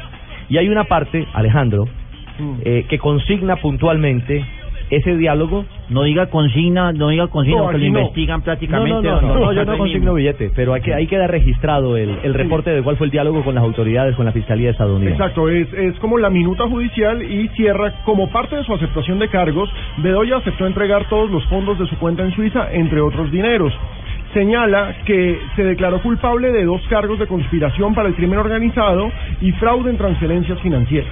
[0.48, 1.86] Y hay una parte, Alejandro,
[2.64, 4.44] eh, que consigna puntualmente
[4.90, 5.64] ese diálogo.
[5.88, 7.84] No diga consigna, no diga consigna, No, que lo no.
[7.86, 9.08] investigan prácticamente.
[9.08, 12.34] no, no, no, yo no consigno billete, pero hay que, ahí queda registrado el, el
[12.34, 15.14] reporte de cuál fue el diálogo con las autoridades, con la Fiscalía estadounidense.
[15.20, 19.28] Exacto, es, es como la minuta judicial y cierra como parte de su aceptación de
[19.28, 19.68] cargos.
[19.98, 23.72] Bedoya aceptó entregar todos los fondos de su cuenta en Suiza, entre otros dineros.
[24.32, 29.10] Señala que se declaró culpable de dos cargos de conspiración para el crimen organizado
[29.40, 31.10] y fraude en transferencias financieras.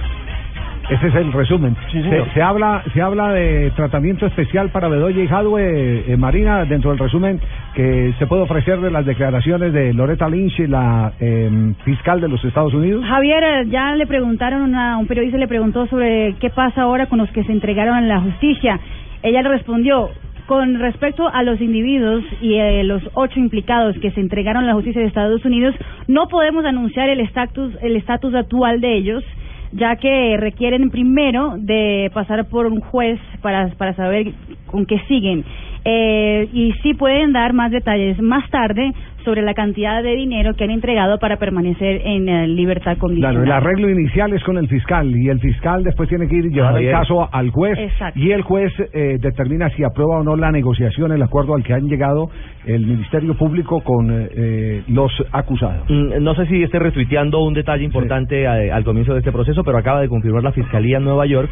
[0.89, 1.75] Ese es el resumen.
[1.91, 1.99] Sí,
[2.33, 6.99] se, habla se habla de tratamiento especial para Bedoya y Hadwe, eh, Marina, dentro del
[6.99, 7.39] resumen
[7.73, 12.43] que se puede ofrecer de las declaraciones de Loretta Lynch, la eh, fiscal de los
[12.45, 13.03] Estados Unidos.
[13.03, 17.17] Javier, eh, ya le preguntaron, a un periodista le preguntó sobre qué pasa ahora con
[17.17, 18.79] los que se entregaron a la justicia.
[19.23, 20.11] Ella le respondió,
[20.47, 24.73] con respecto a los individuos y eh, los ocho implicados que se entregaron a la
[24.73, 25.75] justicia de Estados Unidos,
[26.07, 29.23] no podemos anunciar el estatus el estatus actual de ellos,
[29.71, 34.33] ya que requieren primero de pasar por un juez para, para saber
[34.67, 35.43] con qué siguen.
[35.83, 38.91] Eh, y sí pueden dar más detalles más tarde
[39.25, 43.33] sobre la cantidad de dinero que han entregado para permanecer en eh, libertad condicional.
[43.43, 46.45] Claro, el arreglo inicial es con el fiscal y el fiscal después tiene que ir
[46.45, 48.17] y llevar el caso al juez Exacto.
[48.19, 51.73] y el juez eh, determina si aprueba o no la negociación, el acuerdo al que
[51.73, 52.29] han llegado
[52.65, 55.89] el Ministerio Público con eh, eh, los acusados.
[55.89, 59.63] Mm, No sé si esté retuiteando un detalle importante a- al comienzo de este proceso,
[59.63, 61.49] pero acaba de confirmar la Fiscalía en Nueva York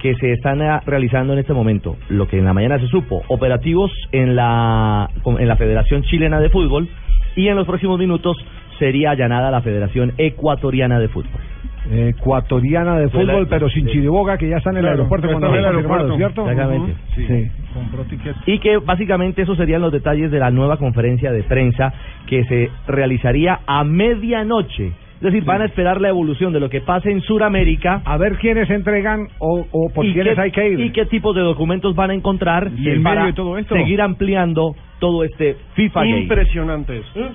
[0.00, 3.92] que se están realizando en este momento, lo que en la mañana se supo, operativos
[4.12, 6.88] en la, en la Federación Chilena de Fútbol
[7.36, 8.36] y en los próximos minutos
[8.78, 11.40] sería allanada la Federación Ecuatoriana de Fútbol.
[11.92, 15.54] Ecuatoriana de la- fútbol, pero sin Chiriboga, que ya está en el Claro, aeropuerto cuando
[15.54, 16.16] el aeropuerto.
[16.16, 16.42] ¿cierto?
[16.50, 16.94] Exactamente.
[17.16, 17.50] Sí.
[17.74, 18.04] Compró.
[18.46, 21.92] Y que básicamente esos serían los detalles de la nueva conferencia de prensa
[22.26, 24.92] que se realizaría a medianoche.
[25.20, 28.00] Es decir, van a esperar la evolución de lo que pase en Sudamérica.
[28.06, 30.80] A ver quiénes entregan o, o por y quiénes qué, hay que ir.
[30.80, 33.74] y qué tipos de documentos van a encontrar ¿Y en para medio de todo esto?
[33.74, 36.06] seguir ampliando todo este FIFA.
[36.06, 37.32] Impresionante eso.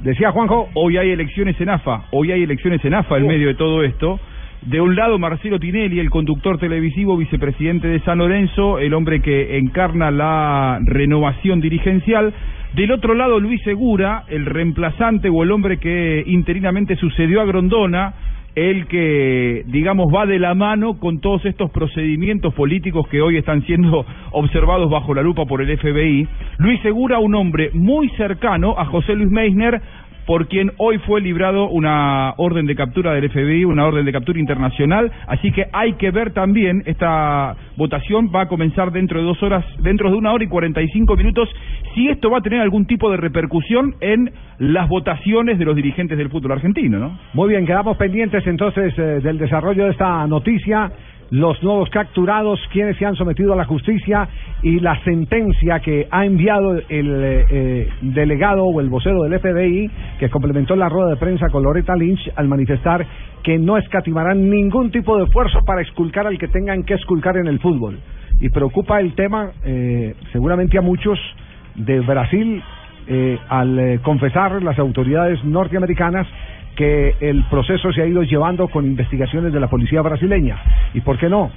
[0.00, 0.68] Decía Juanjo.
[0.74, 2.04] Hoy hay elecciones en AFA.
[2.12, 4.20] Hoy hay elecciones en AFA en medio de todo esto.
[4.62, 9.58] De un lado, Marcelo Tinelli, el conductor televisivo, vicepresidente de San Lorenzo, el hombre que
[9.58, 12.32] encarna la renovación dirigencial.
[12.76, 18.12] Del otro lado, Luis Segura, el reemplazante o el hombre que interinamente sucedió a Grondona
[18.54, 23.62] el que, digamos, va de la mano con todos estos procedimientos políticos que hoy están
[23.62, 26.28] siendo observados bajo la lupa por el FBI.
[26.58, 29.80] Luis Segura, un hombre muy cercano a José Luis Meissner,
[30.26, 34.40] por quien hoy fue librado una orden de captura del FBI, una orden de captura
[34.40, 39.42] internacional, así que hay que ver también, esta votación va a comenzar dentro de dos
[39.42, 41.48] horas, dentro de una hora y cuarenta y cinco minutos,
[41.94, 46.18] si esto va a tener algún tipo de repercusión en las votaciones de los dirigentes
[46.18, 47.18] del fútbol argentino, ¿no?
[47.34, 50.90] Muy bien, quedamos pendientes entonces eh, del desarrollo de esta noticia,
[51.30, 54.28] los nuevos capturados, quienes se han sometido a la justicia
[54.62, 60.30] y la sentencia que ha enviado el eh, delegado o el vocero del FBI, que
[60.30, 63.06] complementó la rueda de prensa con Loretta Lynch al manifestar
[63.42, 67.46] que no escatimarán ningún tipo de esfuerzo para esculcar al que tengan que esculcar en
[67.46, 67.98] el fútbol.
[68.40, 71.18] Y preocupa el tema, eh, seguramente a muchos,
[71.76, 72.62] de Brasil,
[73.08, 76.26] eh, al eh, confesar las autoridades norteamericanas
[76.76, 80.58] que el proceso se ha ido llevando con investigaciones de la policía brasileña.
[80.94, 81.50] ¿Y por qué no?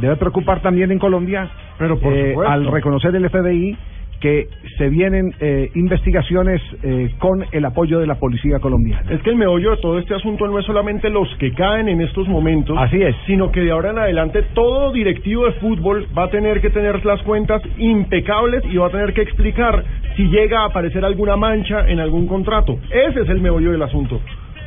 [0.00, 3.76] Debe preocupar también en Colombia, Pero por eh, al reconocer el FBI
[4.24, 9.04] que se vienen eh, investigaciones eh, con el apoyo de la policía colombiana.
[9.10, 12.00] Es que el meollo de todo este asunto no es solamente los que caen en
[12.00, 13.14] estos momentos, Así es.
[13.26, 17.04] sino que de ahora en adelante todo directivo de fútbol va a tener que tener
[17.04, 19.84] las cuentas impecables y va a tener que explicar
[20.16, 22.78] si llega a aparecer alguna mancha en algún contrato.
[22.90, 24.20] Ese es el meollo del asunto.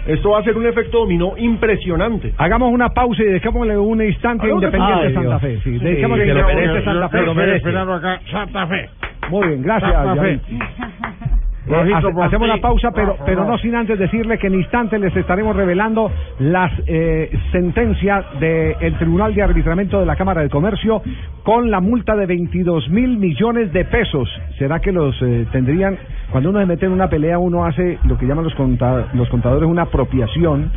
[0.08, 2.34] Esto va a ser un efecto dominó impresionante.
[2.38, 5.40] Hagamos una pausa y dejémosle un instante Independiente Santa.
[5.40, 5.60] Fe.
[5.64, 8.32] Sí, Sí, dejémosle Independiente merece, Santa Fe.
[8.32, 8.90] Santa Fe.
[9.30, 9.94] Muy bien, gracias.
[11.68, 15.16] Eh, por hacemos una pausa, pero, pero no sin antes decirle que en instantes les
[15.16, 21.02] estaremos revelando las eh, sentencias del Tribunal de Arbitramiento de la Cámara de Comercio
[21.44, 24.30] con la multa de 22 mil millones de pesos.
[24.58, 25.98] ¿Será que los eh, tendrían?
[26.32, 28.56] Cuando uno se mete en una pelea, uno hace lo que llaman los,
[29.14, 30.72] los contadores una apropiación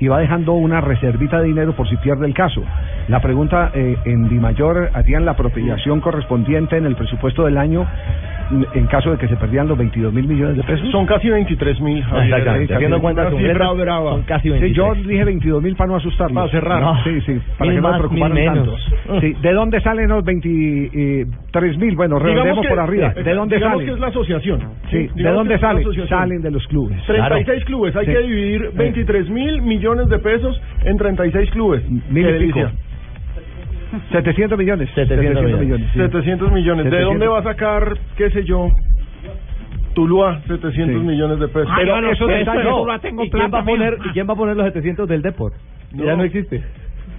[0.00, 2.62] y va dejando una reservita de dinero por si pierde el caso.
[3.08, 7.86] La pregunta eh, en Dimayor harían la apropiación correspondiente en el presupuesto del año
[8.74, 10.90] en caso de que se perdieran los 22 mil millones de pesos.
[10.90, 11.98] Son casi 23 mil.
[11.98, 12.74] Exactamente.
[12.74, 14.10] Haciendo brava.
[14.12, 14.74] son casi Sí, 23.
[14.76, 16.34] yo dije 22 mil para no asustarlos.
[16.34, 16.80] Para cerrar.
[16.80, 18.76] No, sí, sí, para Mil que no más, se preocuparan tanto.
[19.20, 21.96] Sí, ¿De dónde salen los 23 mil?
[21.96, 23.10] Bueno, redondemos por arriba.
[23.14, 23.86] ¿De dónde salen?
[23.86, 24.60] que es la asociación.
[24.90, 25.84] Sí, ¿de dónde salen?
[26.08, 27.02] Salen de los clubes.
[27.06, 28.12] 36 clubes, hay Sí.
[28.12, 31.82] que dividir 23 mil millones de pesos en 36 clubes.
[31.88, 32.58] Mil Qué y pico.
[32.58, 32.72] delicia.
[34.12, 34.90] 700 millones.
[34.94, 35.88] 700 millones.
[35.92, 35.98] sí.
[35.98, 36.84] 700 millones.
[36.84, 37.08] ¿De 700.
[37.12, 38.68] dónde va a sacar, qué sé yo,
[39.94, 41.06] Tuluá 700 Sí.
[41.06, 41.68] millones de pesos?
[41.70, 43.98] Ay, Pero no eso No, yo la tengo ¿y, quién va a poner.
[44.04, 45.54] ¿Y quién va a poner los 700 del Deport?
[45.92, 46.04] No.
[46.04, 46.62] Ya no existe.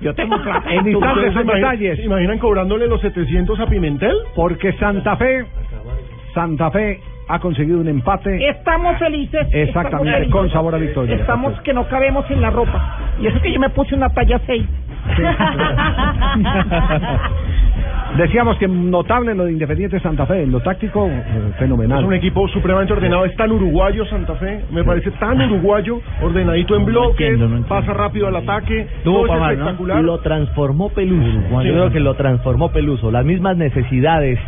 [0.02, 0.70] Yo tengo plata.
[0.74, 1.98] En instantes ¿Ustedes se son imaginan- detalles.
[1.98, 4.16] ¿Se imaginan cobrándole los 700 a Pimentel?
[4.36, 5.46] Porque Santa Fe,
[6.34, 8.50] Santa Fe ha conseguido un empate.
[8.50, 9.48] Estamos felices.
[9.52, 11.16] Exactamente, estamos con sabor a victoria.
[11.16, 12.98] Estamos que no cabemos en la ropa.
[13.22, 14.66] Y eso que yo me puse una talla 6.
[18.18, 22.00] Decíamos que notable lo de Independiente Santa Fe, en lo táctico eh, fenomenal.
[22.00, 23.26] Es un equipo supremamente ordenado.
[23.26, 24.64] Es tan uruguayo Santa Fe.
[24.72, 27.68] Me parece tan uruguayo, ordenadito en bloques, entiendo, no entiendo.
[27.68, 28.88] pasa rápido al ataque.
[29.04, 30.04] Tuvo todo es espectacular.
[30.04, 31.32] Lo transformó Peluso.
[31.32, 31.68] Sí.
[31.68, 33.12] Yo creo que lo transformó Peluso.
[33.12, 34.40] Las mismas necesidades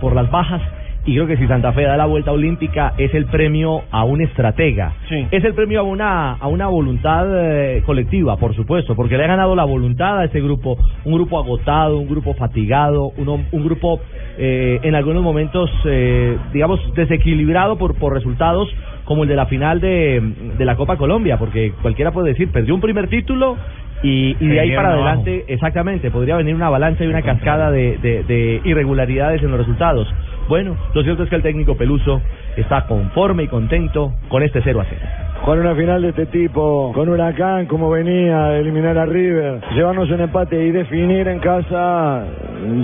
[0.00, 0.62] por las bajas.
[1.08, 4.20] Y creo que si Santa Fe da la vuelta olímpica es el premio a un
[4.20, 4.92] estratega.
[5.08, 5.26] Sí.
[5.30, 9.28] Es el premio a una a una voluntad eh, colectiva, por supuesto, porque le ha
[9.28, 14.00] ganado la voluntad a ese grupo, un grupo agotado, un grupo fatigado, uno- un grupo
[14.36, 18.68] eh, en algunos momentos, eh, digamos, desequilibrado por, por resultados
[19.04, 20.20] como el de la final de,
[20.58, 23.56] de la Copa Colombia, porque cualquiera puede decir, perdió un primer título
[24.02, 25.04] y, y de ahí para abajo.
[25.06, 29.58] adelante, exactamente, podría venir una avalancha y una cascada de, de- de irregularidades en los
[29.58, 30.06] resultados.
[30.48, 32.22] Bueno, lo cierto es que el técnico Peluso
[32.60, 35.00] está conforme y contento con este 0 a 0.
[35.42, 40.20] Jugar una final de este tipo, con Huracán, como venía, eliminar a River, llevarnos un
[40.20, 42.24] empate y definir en casa,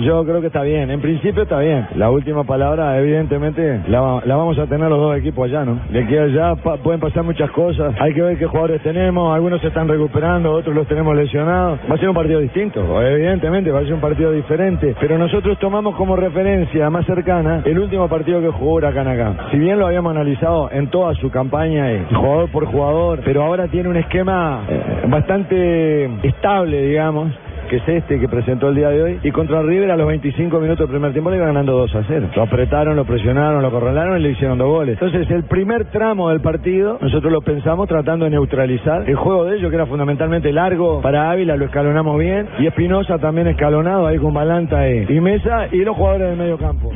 [0.01, 0.89] yo creo que está bien.
[0.89, 1.85] En principio está bien.
[1.95, 5.79] La última palabra, evidentemente, la, la vamos a tener los dos equipos allá, ¿no?
[5.89, 7.93] De aquí allá pueden pasar muchas cosas.
[7.99, 9.35] Hay que ver qué jugadores tenemos.
[9.35, 11.79] Algunos se están recuperando, otros los tenemos lesionados.
[11.91, 14.95] Va a ser un partido distinto, evidentemente, va a ser un partido diferente.
[14.99, 19.49] Pero nosotros tomamos como referencia más cercana el último partido que jugó Huracán acá.
[19.65, 23.89] Bien lo habíamos analizado en toda su campaña, y jugador por jugador, pero ahora tiene
[23.89, 27.31] un esquema eh, bastante estable, digamos
[27.67, 30.59] que es este que presentó el día de hoy, y contra River a los 25
[30.59, 32.27] minutos del primer tiempo le iba ganando 2 a 0.
[32.35, 34.99] Lo apretaron, lo presionaron, lo acorralaron y le hicieron dos goles.
[35.01, 39.09] Entonces, el primer tramo del partido, nosotros lo pensamos tratando de neutralizar.
[39.09, 43.17] El juego de ellos, que era fundamentalmente largo para Ávila, lo escalonamos bien, y Espinosa
[43.17, 46.91] también escalonado ahí con Balanta y, y Mesa, y los jugadores del medio campo.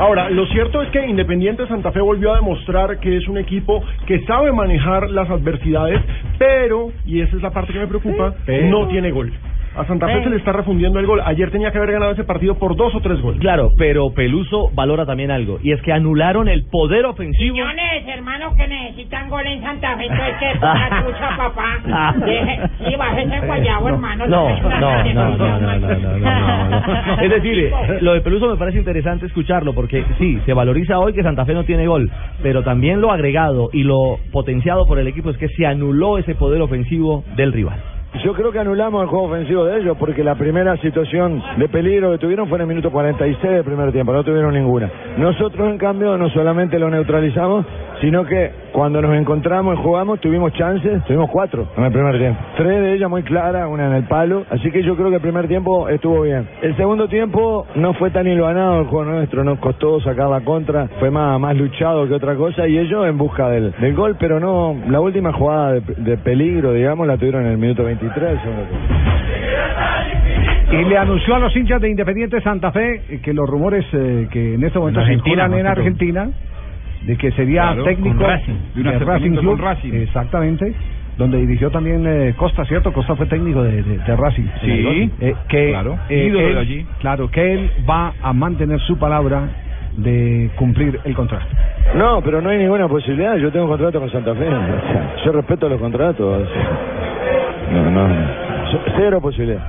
[0.00, 3.84] Ahora, lo cierto es que Independiente Santa Fe volvió a demostrar que es un equipo
[4.06, 6.00] que sabe manejar las adversidades,
[6.38, 8.66] pero, y esa es la parte que me preocupa, pero.
[8.68, 9.30] no tiene gol.
[9.76, 11.20] A Santa Fe se le está refundiendo el gol.
[11.24, 13.40] Ayer tenía que haber ganado ese partido por dos o tres goles.
[13.40, 17.54] Claro, pero Peluso valora también algo, y es que anularon el poder ofensivo.
[17.54, 22.14] Millones, hermano, que necesitan gol en Santa Fe, entonces que trucha, papá.
[22.26, 22.60] Deje,
[22.90, 24.26] y bájese el guayabo, hermano.
[24.26, 27.22] No, no, no, no, no, no, no, no, no.
[27.22, 31.12] Es decir, eh, lo de Peluso me parece interesante escucharlo porque sí, se valoriza hoy
[31.12, 32.10] que Santa Fe no tiene gol,
[32.42, 36.34] pero también lo agregado y lo potenciado por el equipo es que se anuló ese
[36.34, 37.99] poder ofensivo del rival.
[38.24, 42.10] Yo creo que anulamos el juego ofensivo de ellos porque la primera situación de peligro
[42.10, 44.90] que tuvieron fue en el minuto 46 del primer tiempo, no tuvieron ninguna.
[45.16, 47.64] Nosotros, en cambio, no solamente lo neutralizamos,
[48.00, 52.40] sino que cuando nos encontramos y jugamos tuvimos chances, tuvimos cuatro en el primer tiempo.
[52.56, 55.22] Tres de ellas muy claras, una en el palo, así que yo creo que el
[55.22, 56.48] primer tiempo estuvo bien.
[56.62, 60.88] El segundo tiempo no fue tan hilvanado el juego nuestro, nos costó sacar la contra,
[60.98, 64.40] fue más, más luchado que otra cosa y ellos en busca del, del gol, pero
[64.40, 68.30] no, la última jugada de, de peligro, digamos, la tuvieron en el minuto 23.
[68.30, 68.86] el segundo tiempo.
[70.72, 74.54] Y le anunció a los hinchas de Independiente Santa Fe que los rumores eh, que
[74.54, 75.66] en este momento En se circulan en.
[75.66, 76.30] Argentina
[77.02, 79.92] de que sería Claro, técnico Racing, de un acercamiento Club, con Racing.
[79.94, 80.74] exactamente
[81.16, 82.92] donde dirigió también eh, Costa, ¿cierto?
[82.92, 84.46] Costa fue técnico de, de, de Racing.
[84.62, 86.86] Sí, Eh, que, claro, eh, ídolo de él- allí.
[87.00, 89.42] Claro, que él va a mantener su palabra
[89.98, 91.44] de cumplir el contrato.
[91.94, 93.36] No, pero no hay ninguna posibilidad.
[93.36, 94.46] Yo tengo un contrato con Santa Fe.
[95.24, 96.48] yo respeto los contratos.
[97.72, 98.08] no, no.
[98.96, 99.60] Cero posibilidad.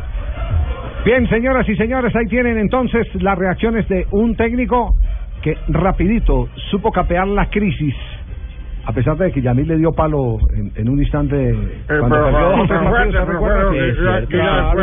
[1.03, 4.95] Bien, señoras y señores, ahí tienen entonces las reacciones de un técnico
[5.41, 7.95] que rapidito supo capear la crisis.
[8.83, 11.53] A pesar de que Yamil le dio palo en, en un instante
[11.99, 12.15] cuando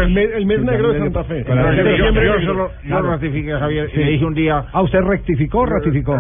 [0.02, 0.12] el
[0.46, 1.44] mes- negro de Santa Fe.
[1.44, 4.82] Yo- Yo- yo- yo- yo yo- yo ratifiqué, Javier, y le dije un día- Ah,
[4.82, 6.14] ¿usted rectificó o ratificó?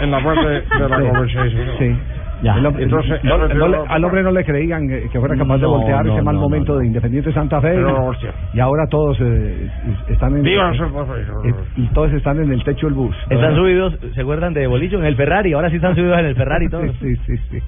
[0.00, 1.66] en la parte de la conversación.
[1.78, 1.96] Sí.
[2.42, 5.36] El hombre- Entonces, no- entonces, no le- no- al hombre no le creían que fuera
[5.36, 7.72] capaz de voltear no, ese mal no, momento de Independiente Santa Fe.
[7.74, 8.12] Pero
[8.54, 9.68] y- ahora todos eh,
[10.08, 13.14] están en Diga, eh, y todos están en el techo del bus.
[13.28, 14.98] Están subidos, ¿se acuerdan de Bolillo?
[15.00, 16.90] En el Ferrari, ahora sí están subidos en el Ferrari todos.
[17.00, 17.58] Sí, sí, sí.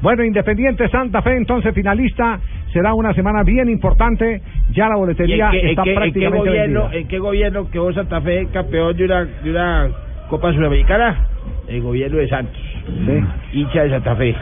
[0.00, 2.38] Bueno, Independiente Santa Fe, entonces finalista,
[2.72, 4.40] será una semana bien importante.
[4.72, 7.00] Ya la ¿Y boletería en qué, en está qué- en qué prácticamente gobierno, vendida.
[7.00, 9.88] en qué gobierno quedó Santa Fe campeón de una, de una
[10.28, 11.26] Copa Sudamericana?
[11.68, 12.60] El gobierno de Santos.
[13.52, 14.34] Hincha de Santa Fe.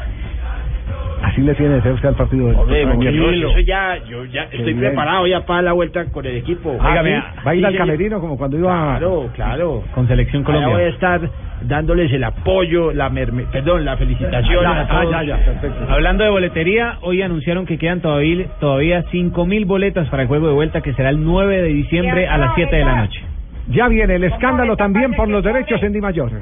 [1.23, 2.83] Así le tiene de cerca el partido Hombre,
[3.15, 4.79] yo- eso ya, yo ya estoy bien.
[4.81, 6.77] preparado ya para la vuelta con el equipo.
[6.81, 7.23] Ah, Óigame, ¿sí?
[7.47, 9.85] ¿Va a ir sí, al sí, camerino como cuando iba Claro, claro.
[9.95, 11.21] con Selección Allá voy a estar
[11.63, 14.67] dándoles el apoyo, la merme- perdón, la felicitación.
[14.67, 15.11] Ah, a ah, todos.
[15.13, 15.87] ya, ya, perfecto.
[15.89, 20.55] Hablando de boletería, hoy anunciaron que quedan todavía, todavía 5.000 boletas para el juego de
[20.55, 23.21] vuelta que será el 9 de diciembre a las 7 de la noche.
[23.69, 26.33] Ya viene el escándalo también por los derechos en Di Mayor.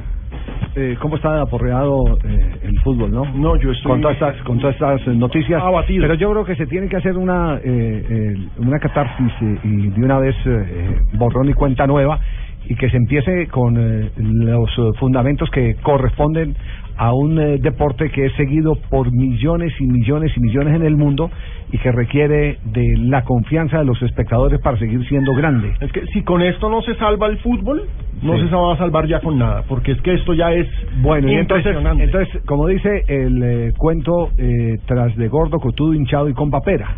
[0.77, 3.25] Eh, ¿Cómo está aporreado eh, el fútbol, no?
[3.35, 5.61] No, yo estoy- Con todas estas, con todas estas eh, noticias.
[5.61, 6.03] Abatido.
[6.03, 9.89] Pero yo creo que se tiene que hacer una, eh, eh, una catarsis eh, y
[9.89, 12.21] de una vez eh, borrón y cuenta nueva
[12.69, 13.75] y que se empiece con
[14.17, 16.55] los fundamentos que corresponden
[16.99, 21.31] a un deporte que es seguido por millones y millones y millones en el mundo
[21.73, 25.73] y que requiere de la confianza de los espectadores para seguir siendo grande.
[25.81, 27.83] Es que si con esto no se salva el fútbol,
[28.23, 28.49] no Sí.
[28.49, 30.67] se va a salvar ya con nada, porque es que esto ya es
[31.01, 36.29] Bueno, y entonces, entonces, como dice el eh, cuento, eh, tras de gordo, cotudo, hinchado
[36.29, 36.97] y con papera.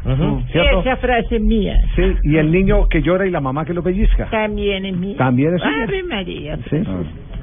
[0.51, 0.81] ¿Cierto?
[0.81, 1.77] Esa frase es mía.
[1.95, 4.29] Sí, y el niño que llora y la mamá que lo pellizca.
[4.31, 5.17] También es mía.
[5.17, 5.63] También es.
[5.63, 6.57] Ave María.
[6.69, 6.83] Sí.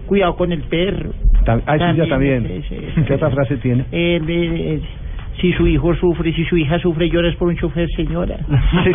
[0.08, 1.12] Cuidado con el perro.
[1.48, 2.64] Ah, es suya También, también.
[2.68, 3.02] sí, sí.
[3.08, 3.86] ¿Qué otra frase tiene?
[3.92, 4.82] Eh, eh,
[5.42, 8.38] si su hijo sufre, si su hija sufre, lloras por un chofer, señora.
[8.84, 8.92] Sí.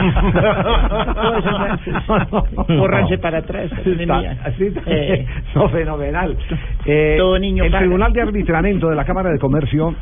[2.68, 3.70] Bórranse para atrás.
[3.84, 4.45] Está-
[4.86, 6.36] Eh, no, fenomenal.
[6.84, 7.72] Eh, Todo niño el.
[7.72, 9.95] Tribunal de Arbitramiento de la Cámara de Comercio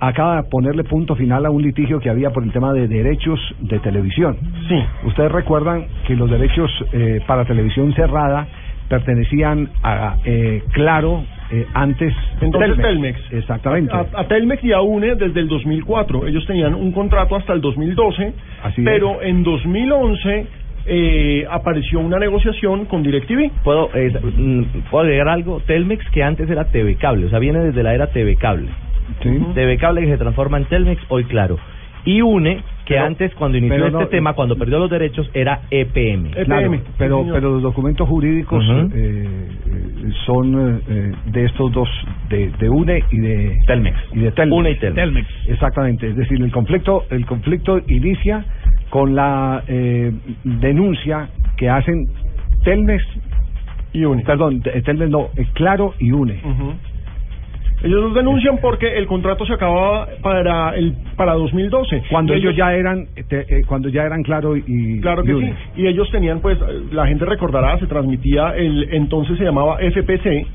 [0.00, 3.38] acaba de ponerle punto final a un litigio que había por el tema de derechos
[3.60, 4.38] de televisión.
[4.68, 4.82] Sí.
[5.04, 8.46] Ustedes recuerdan que los derechos eh, para televisión cerrada
[8.88, 13.20] pertenecían a eh, Claro eh, antes Entonces Telmex.
[13.32, 13.92] Exactamente.
[13.92, 16.26] A, a Telmex y a UNE desde el 2004.
[16.26, 18.32] Ellos tenían un contrato hasta el 2012,
[18.62, 20.46] Así pero en 2011
[20.86, 23.50] eh, apareció una negociación con DirecTV.
[23.62, 24.12] ¿Puedo, eh,
[24.90, 25.60] ¿Puedo agregar algo?
[25.60, 28.68] Telmex, que antes era TV Cable, o sea, viene desde la era TV Cable.
[29.54, 31.58] TV Cable que se transforma en Telmex, hoy claro.
[32.04, 35.60] Y UNE, que Pero- antes, cuando inició este no- tema, cuando perdió los derechos, era
[35.70, 36.30] E EPM.
[36.44, 41.88] Claro, pero, pero los documentos jurídicos eh, eh, son eh, de estos dos,
[42.28, 43.96] de, de UNE y de Telmex.
[44.12, 44.58] Y de Telmex.
[44.58, 45.28] UNE y Telmex.
[45.48, 48.44] Exactamente, es decir, el conflicto, el conflicto inicia
[48.88, 50.10] con la eh,
[50.44, 52.06] denuncia que hacen
[52.64, 53.02] Telmex
[53.92, 54.22] Y UNE.
[54.24, 56.40] Perdón, eh, Telmex no, eh, Claro y UNE.
[56.44, 56.74] Ujú.
[57.82, 62.02] Ellos los denuncian porque el contrato se acababa para el para 2012.
[62.10, 65.40] Cuando ellos ya eran, eh, te- eh, cuando ya eran Claro y Claro que y
[65.40, 65.52] sí.
[65.76, 66.58] Y ellos tenían, pues,
[66.92, 70.46] la gente recordará, se transmitía el entonces se llamaba FPC.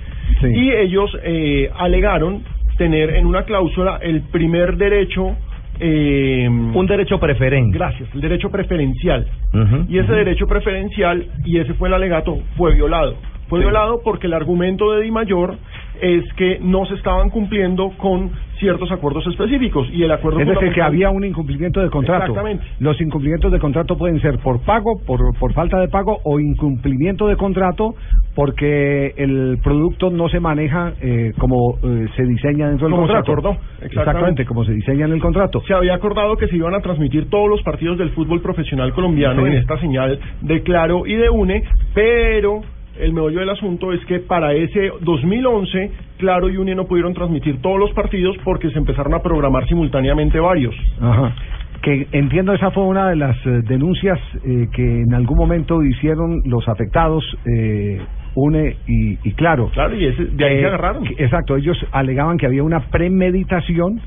[0.49, 2.43] Y ellos eh, alegaron
[2.77, 5.35] tener en una cláusula el primer derecho.
[5.79, 7.77] Eh, Un derecho preferente.
[7.77, 9.27] Gracias, el derecho preferencial.
[9.53, 13.15] Ujú, Y ese derecho preferencial, y ese fue el alegato, fue violado.
[13.55, 15.55] Fue violado porque el argumento de Di Mayor
[16.01, 18.29] es que no se estaban cumpliendo con
[18.59, 19.87] ciertos acuerdos específicos.
[19.91, 22.25] Y el acuerdo Es decir, que había un incumplimiento de contrato.
[22.25, 22.63] Exactamente.
[22.79, 27.27] Los incumplimientos de contrato pueden ser por pago, por, por falta de pago o incumplimiento
[27.27, 27.95] de contrato
[28.35, 33.13] porque el producto no se maneja eh, como eh, se diseña dentro del Como se
[33.13, 33.31] contrato.
[33.49, 34.45] acordó, exactamente.
[34.45, 35.61] como se diseña en el contrato.
[35.67, 39.43] Se había acordado que se iban a transmitir todos los partidos del fútbol profesional colombiano
[39.43, 39.47] Sí.
[39.47, 42.61] en esta señal de Claro y de UNE, pero
[42.99, 47.61] el meollo del asunto es que para ese 2011 Claro y UNE no pudieron transmitir
[47.61, 50.73] todos los partidos porque se empezaron a programar simultáneamente varios.
[51.01, 51.35] Ajá.
[51.81, 56.41] Que entiendo esa fue una de las eh, denuncias eh, que en algún momento hicieron
[56.45, 57.99] los afectados eh,
[58.33, 59.69] UNE y, y Claro.
[59.73, 61.03] Claro, y ese- de ahí Eh, se agarraron.
[61.03, 63.99] que- Exacto, ellos alegaban que había una premeditación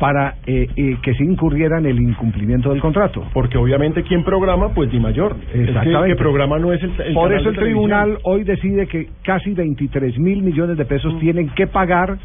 [0.00, 3.22] para eh, eh, que se incurriera en el incumplimiento del contrato.
[3.34, 5.36] Porque obviamente quien programa, pues Di Mayor.
[5.48, 6.16] Es que Exactamente.
[6.16, 7.54] programa no es el, el Por eso el televisión.
[7.54, 11.18] tribunal hoy decide que casi 23 mil millones de pesos Mm.
[11.20, 12.16] tienen que pagar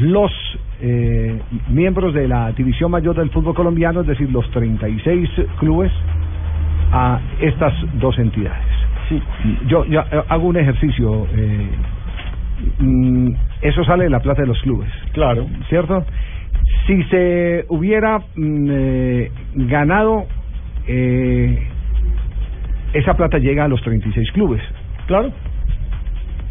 [0.00, 0.30] los
[0.82, 1.38] eh,
[1.70, 5.28] miembros de la división mayor del fútbol colombiano, es decir, los 36
[5.58, 5.90] clubes,
[6.92, 8.66] a estas dos entidades.
[9.66, 11.26] Yo, yo eh, hago un ejercicio.
[11.34, 11.68] eh,
[12.78, 13.28] mm,
[13.62, 14.88] eso sale de la plata de los clubes.
[15.12, 15.46] Claro.
[15.68, 16.04] ¿Cierto?
[16.86, 20.26] Si se hubiera mm, eh, ganado,
[20.88, 21.58] eh,
[22.92, 24.62] esa plata llega a los 36 clubes.
[25.06, 25.30] Claro.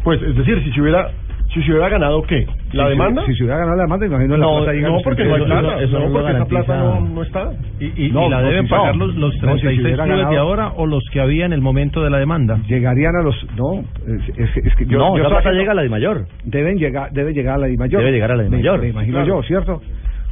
[0.04, 1.10] Pues es decir, si se hubiera
[1.52, 2.46] si se hubiera ganado qué?
[2.72, 3.26] ¿La Si se- demanda?
[3.26, 5.24] Si se hubiera ganado la demanda, imagino la No, plata llega a no, los porque
[5.24, 5.60] no hay 36.
[5.90, 5.98] plata.
[6.06, 7.50] no, porque esa plata no, no está.
[7.78, 9.06] Y, y No, la no, deben si pagar no.
[9.06, 11.52] los, los No, si 36 hubiera clubes de ganado- ahora o los que había en
[11.52, 12.58] el momento de la demanda.
[12.66, 13.36] Llegarían a los.
[13.54, 14.96] No, es, es- es que yo.
[14.98, 16.26] No, yo esa plata llega a la DIMAYOR.
[16.44, 18.00] Deben llegar, debe llegar a la DIMAYOR.
[18.00, 18.80] Debe llegar a la Me- DIMAYOR.
[18.80, 19.26] Me, imagino Claro.
[19.28, 19.82] yo, ¿cierto?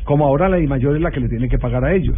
[0.04, 2.16] Como ahora la DIMAYOR es la que le tiene que pagar a ellos.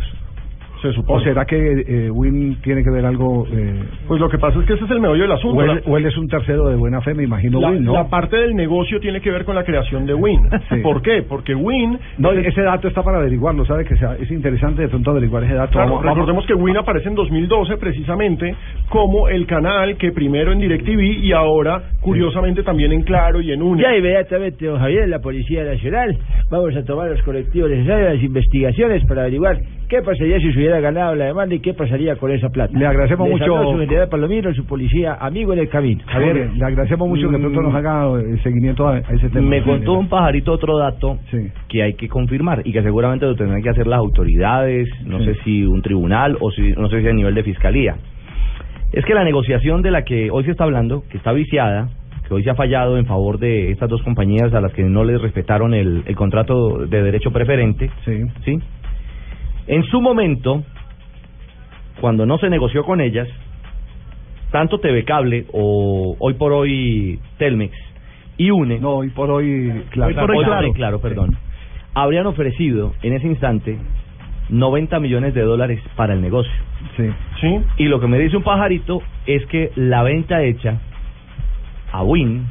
[0.82, 3.46] Se ¿O será que eh, Win tiene que ver algo?
[3.52, 5.58] Eh, Pues lo que pasa es que ese es el meollo del asunto.
[5.58, 7.84] o, La- él, o él es un tercero de buena fe, me imagino la, Win,
[7.84, 7.92] ¿no?
[7.94, 10.40] la parte del negocio tiene que ver con la creación de Win.
[10.68, 10.76] Sí.
[10.82, 11.22] ¿Por qué?
[11.22, 11.98] Porque Win...
[12.18, 13.84] No, ese dato está para averiguarlo, ¿sabe?
[13.84, 15.72] Que sea, es interesante de pronto averiguar ese dato.
[15.72, 18.54] Claro, Vamos- vamos- recordemos que Win aparece en 2012 precisamente
[18.88, 23.62] como el canal que primero en DirecTV y ahora, curiosamente, también en Claro y en
[23.62, 23.82] UNE.
[23.82, 26.16] Ya inmediatamente, don Javier, la Policía Nacional,
[26.50, 29.58] vamos a tomar los colectivos necesarios, las investigaciones para averiguar
[29.92, 32.72] qué pasaría si se hubiera ganado la demanda y qué pasaría con esa plata.
[32.78, 36.02] Le agradecemos Les mucho- su general Palomino, su policía, amigo en el camino.
[36.06, 39.48] Javier, le agradecemos mucho que de pronto nos haga eh, seguimiento a, a ese tema.
[39.48, 41.18] Me contó un pajarito otro dato
[41.68, 45.26] que hay que confirmar y que seguramente lo tendrán que hacer las autoridades, no Sí.
[45.26, 47.96] sé si un tribunal o si no sé si a nivel de fiscalía.
[48.92, 51.88] Es que la negociación de la que hoy se está hablando, que está viciada,
[52.26, 55.04] que hoy se ha fallado en favor de estas dos compañías a las que no
[55.04, 57.90] les respetaron el, el contrato de derecho preferente,
[58.44, 58.58] sí.
[59.66, 60.64] En su momento,
[62.00, 63.28] cuando no se negoció con ellas,
[64.50, 67.74] tanto TV Cable o hoy por hoy Telmex
[68.36, 68.78] y UNE.
[68.78, 70.08] No, hoy por hoy, claro.
[70.08, 71.00] Hoy por hoy, claro.
[71.00, 71.36] perdón.
[71.94, 73.78] Habrían ofrecido en ese instante
[74.48, 76.52] 90 millones de dólares para el negocio.
[76.96, 77.04] Sí.
[77.40, 77.60] Sí.
[77.78, 80.80] Y lo que me dice un pajarito es que la venta hecha
[81.92, 82.46] a Win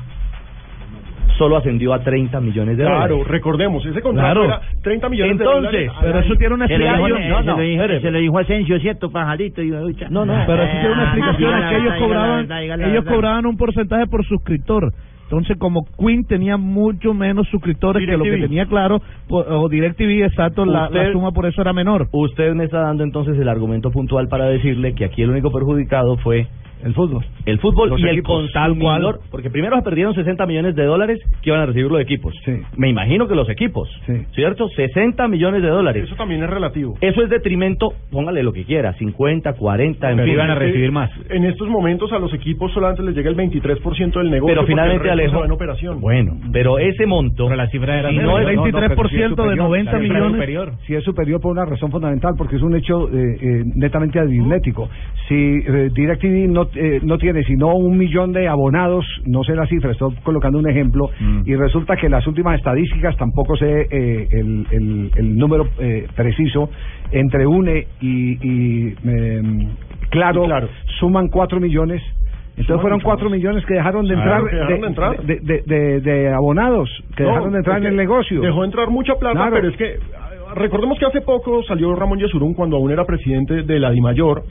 [1.41, 3.27] solo ascendió a 30 millones de Claro, dólares.
[3.31, 4.45] recordemos, ese contrato Claro.
[4.45, 5.91] era 30 millones de Entonces, dólares.
[6.01, 7.45] pero eso tiene una Se lo dijo- explicación.
[7.45, 9.63] se lo dijo- se lo dijo Asensio, ¿cierto, pajarito?
[9.63, 9.71] Y.
[10.11, 14.05] No, no, pero eso tiene una explicación, es que ellos cobraban, ellos cobraban un porcentaje
[14.05, 14.93] por suscriptor.
[15.23, 20.65] Entonces, como Queen tenía mucho menos suscriptores que lo que tenía claro, o DirecTV, exacto,
[20.65, 22.07] la, la suma por eso era menor.
[22.11, 26.17] Usted me está dando entonces el argumento puntual para decirle que aquí el único perjudicado
[26.17, 26.47] fue
[26.83, 27.25] el fútbol.
[27.45, 31.19] El fútbol Los y equipos, el consumidor, porque primero se perdieron 60 millones de dólares
[31.41, 32.35] que iban a recibir los equipos.
[32.75, 33.89] Me imagino que los equipos,
[34.33, 34.69] ¿cierto?
[34.69, 36.05] 60 millones de dólares.
[36.05, 36.97] Eso también es relativo.
[37.01, 40.33] Eso es detrimento, póngale lo que quiera, 50, 40, en Pero fin.
[40.33, 41.09] iban a recibir más.
[41.29, 44.55] En estos momentos a los equipos solamente les llega el 23% del negocio.
[44.55, 46.01] Pero finalmente Alejo, en operación.
[46.01, 47.45] Bueno, pero ese monto.
[47.45, 50.73] Pero la cifra era si no El 23% de 90 millones.
[50.85, 54.89] Si es superior por una razón fundamental, porque es un hecho eh, eh, netamente aritmético.
[55.27, 59.65] Si eh, DirecTV no, eh, no tiene sino un millón de abonados, no sé la
[59.67, 61.09] cifra, estoy colocando un ejemplo,
[61.45, 66.69] y resulta que las últimas estadísticas, tampoco sé eh, el, el- el número eh, preciso,
[67.11, 69.67] entre UNE y, y, em,
[70.09, 70.43] claro,
[70.99, 72.01] suman cuatro millones.
[72.57, 76.01] Entonces fueron cuatro millones que dejaron de entrar, Claro, que dejaron de, de entrar.
[76.03, 78.41] de- abonados, que No, dejaron de entrar en el negocio.
[78.41, 79.55] Dejó entrar mucha plata, Claro.
[79.55, 80.20] pero es que ah,
[80.55, 84.43] recordemos que hace poco salió Ramón Yesurún cuando aún era presidente de la DIMAYOR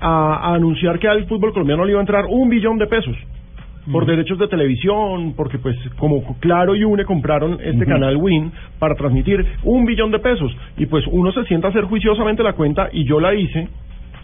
[0.00, 3.16] a, a anunciar que al fútbol colombiano le iba a entrar un billón de pesos
[3.90, 8.94] por derechos de televisión, porque pues como Claro y UNE compraron este canal Win para
[8.94, 10.54] transmitir un billón de pesos.
[10.76, 13.68] Y pues uno se sienta a hacer juiciosamente la cuenta y yo la hice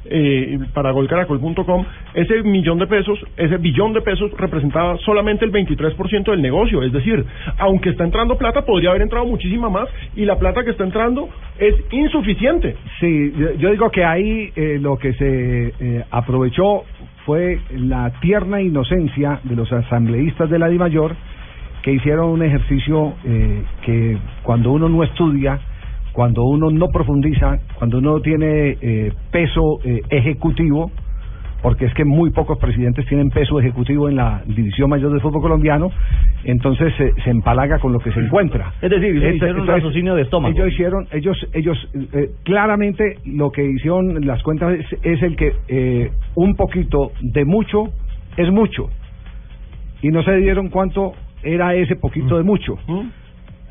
[0.05, 1.85] eh, para golcaracol.com,
[2.15, 6.83] ese millón de pesos, ese billón de pesos representaba solamente el 23% del negocio.
[6.83, 7.25] Es decir,
[7.59, 11.29] aunque está entrando plata, podría haber entrado muchísima más y la plata que está entrando
[11.59, 12.77] es insuficiente.
[12.99, 16.85] Sí, yo, digo que ahí eh, lo que se eh, aprovechó
[17.27, 21.15] fue la tierna inocencia de los asambleístas de la DIMAYOR
[21.83, 25.59] que hicieron un ejercicio eh, que cuando uno no estudia,
[26.13, 30.91] cuando uno no profundiza, cuando uno tiene eh, peso eh, ejecutivo,
[31.63, 35.43] porque es que muy pocos presidentes tienen peso ejecutivo en la división mayor del fútbol
[35.43, 35.91] colombiano,
[36.45, 38.73] entonces se, se empalaga con lo que se encuentra.
[38.81, 40.55] Es decir, ellos hicieron un entonces, raciocinio de estómago.
[40.55, 45.53] Ellos hicieron, ellos, ellos eh, claramente lo que hicieron las cuentas es, es el que
[45.69, 47.91] eh, un poquito de mucho
[48.37, 48.89] es mucho
[50.03, 52.79] y no se dieron cuánto era ese poquito de mucho.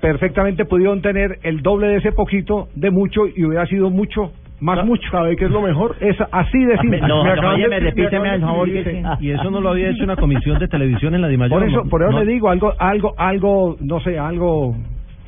[0.02, 4.32] Perfectamente pudieron tener el doble de ese poquito de mucho y hubiera sido mucho
[4.62, 5.10] más mucho.
[5.10, 5.96] ¿Sabe qué es lo mejor?
[6.02, 7.00] Es así de simple.
[7.02, 9.02] No, Me no, acaban oye, de- me me repíteme acaban al de favor escribir, que
[9.20, 9.26] sí.
[9.26, 11.60] Y eso no lo había hecho una comisión de televisión en la Dimayor.
[11.60, 14.76] Por eso, por eso no- le digo algo, algo, algo, no sé, algo.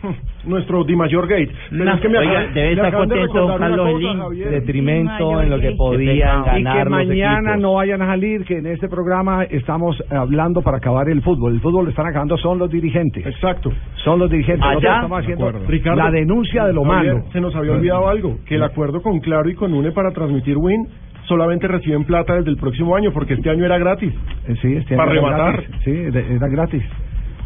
[0.46, 1.52] Nuestro Dimayor Gate.
[1.70, 5.42] Pero No, es que me oiga, acaban- debe estar de contento una Carlos cosa, detrimento
[5.42, 7.62] en lo que Y podían que ganar los mañana equipos.
[7.62, 11.54] no vayan a salir, que en este programa estamos hablando para acabar el fútbol.
[11.54, 13.26] El fútbol lo están acabando son los dirigentes.
[13.26, 13.72] Exacto.
[14.04, 14.64] Son los dirigentes.
[14.64, 15.68] Allá, Nosotros estamos de haciendo.
[15.70, 17.26] Ricardo, la denuncia de lo Javier, malo.
[17.32, 20.58] Se nos había olvidado algo, que el acuerdo con Claro y con UNE para transmitir
[20.58, 20.88] Win
[21.28, 24.12] solamente reciben plata desde el próximo año, porque este año era gratis.
[24.48, 25.54] Eh, Sí, este Para año era rematar.
[25.64, 25.76] gratis.
[25.86, 26.84] Sí, de- era gratis.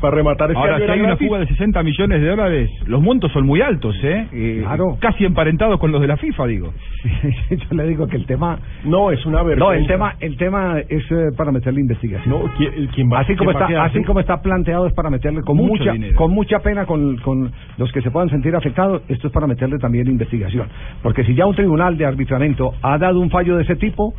[0.02, 3.02] Para rematar este Ahora, año si hay una fuga de 60 millones de dólares, los
[3.02, 4.28] montos son muy altos, ¿eh?
[4.34, 4.98] Eh, Claro.
[5.00, 6.74] Casi emparentados con los de la FIFA, digo.
[7.50, 9.64] Yo le digo que el tema No, es una vergüenza.
[9.66, 12.30] No, el tema, el tema es eh, para meterle investigación.
[12.30, 15.58] No, ¿quién, quién va, así como está, así como está planteado es para meterle con
[15.58, 16.16] Mucho mucha, dinero.
[16.18, 19.02] con mucha pena con, con los que se puedan sentir afectados.
[19.08, 20.68] Esto es para meterle también investigación,
[21.02, 24.14] porque si ya un tribunal de arbitramiento ha dado un fallo de ese tipo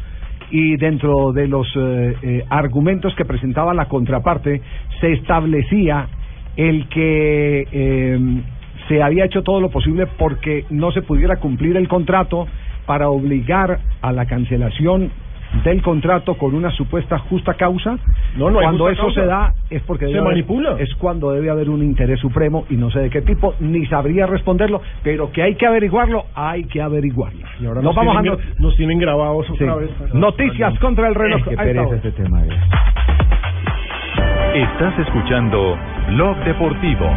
[0.51, 4.61] y dentro de los eh, eh, argumentos que presentaba la contraparte
[5.01, 6.09] se establecía
[6.57, 8.19] el que eh,
[8.89, 12.47] se había hecho todo lo posible porque no se pudiera cumplir el contrato
[12.87, 15.11] para obligar a la cancelación
[15.65, 17.97] del contrato con una supuesta justa causa.
[18.37, 19.21] No, no hay cuando eso causa.
[19.21, 20.77] se da es porque Se debe haber- manipula.
[20.79, 24.27] es cuando debe haber un interés supremo y no sé de qué tipo ni sabría
[24.27, 27.47] responderlo, pero que hay que averiguarlo, hay que averiguarlo.
[27.61, 29.81] Y ahora Nos nos, vamos a tienen, not- nos tienen grabados otra Sí.
[29.81, 30.15] vez.
[30.15, 31.39] noticias contra el reloj.
[31.41, 32.43] Es que a pereza este tema.
[34.55, 35.77] Estás escuchando
[36.09, 37.11] Blog Deportivo.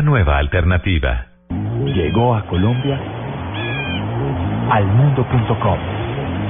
[0.00, 1.26] La nueva alternativa.
[1.84, 2.98] Llegó a Colombia
[4.70, 5.78] almundo.com.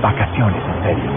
[0.00, 1.10] Vacaciones en serio.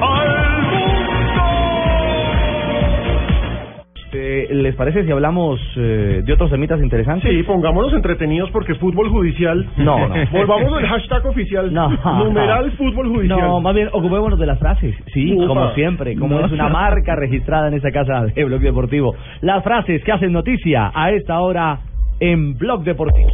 [4.16, 7.30] Eh, ¿Les parece si hablamos eh, de otros temitas interesantes?
[7.32, 9.68] Sí, pongámonos entretenidos porque fútbol judicial.
[9.78, 10.16] No, no.
[10.32, 11.72] Volvamos al hashtag oficial.
[11.74, 11.90] No.
[12.24, 13.40] Numeral fútbol judicial.
[13.40, 14.96] No, más bien ocupémonos de las frases.
[15.14, 15.48] Sí, Ufa.
[15.48, 16.46] como siempre, como No.
[16.46, 19.16] es una marca registrada en esta casa de Blog Deportivo.
[19.42, 21.80] Las frases que hacen noticia a esta hora
[22.24, 23.28] en Blog Deportivo.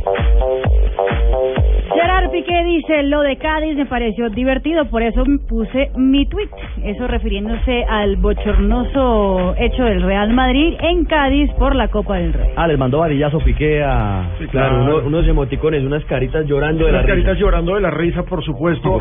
[1.93, 6.47] Gerard Piqué dice, lo de Cádiz me pareció divertido, por eso puse mi tweet.
[6.83, 12.49] Eso refiriéndose al bochornoso hecho del Real Madrid en Cádiz por la Copa del Rey.
[12.55, 14.29] Ah, les mandó varillazo Piqué a...
[14.51, 18.97] claro, uno- unos emoticones, unas caritas llorando Las caritas llorando de la risa, por supuesto.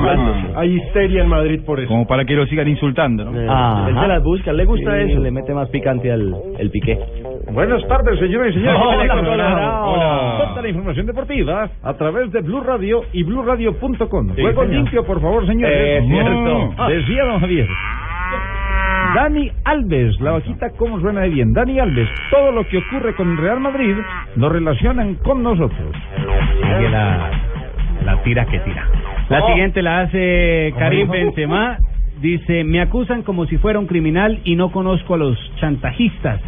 [0.57, 1.89] Hay, histeria en Madrid por eso.
[1.89, 3.32] Como para que lo sigan insultando, ¿no?
[3.49, 6.99] Ah, él se las busca, le gusta eso, le mete más picante al el Piqué.
[7.53, 8.81] Buenas tardes, señores y señores.
[8.83, 10.49] Hola, Hola.
[10.49, 14.35] Toda la información deportiva a través de Blue Radio y BlueRadio.com.
[14.35, 14.77] Sí, Juego señor.
[14.83, 16.03] limpio, por favor, señores.
[16.03, 16.75] Es cierto.
[16.79, 16.89] Ah.
[16.91, 17.69] Decía don Javier.
[19.15, 21.55] Dani Alves, la vaquita, ¿cómo suena de bien?
[21.55, 23.97] Dani Alves, todo lo que ocurre con Real Madrid
[24.37, 25.97] lo relacionan con nosotros.
[26.63, 27.31] Sigue la,
[28.05, 28.87] la tira que tira.
[29.31, 29.47] La Oh.
[29.49, 31.11] siguiente la hace ¿Cómo Karim?
[31.11, 31.79] Benzema
[32.21, 36.41] dice, me acusan como si fuera un criminal y no conozco a los chantajistas.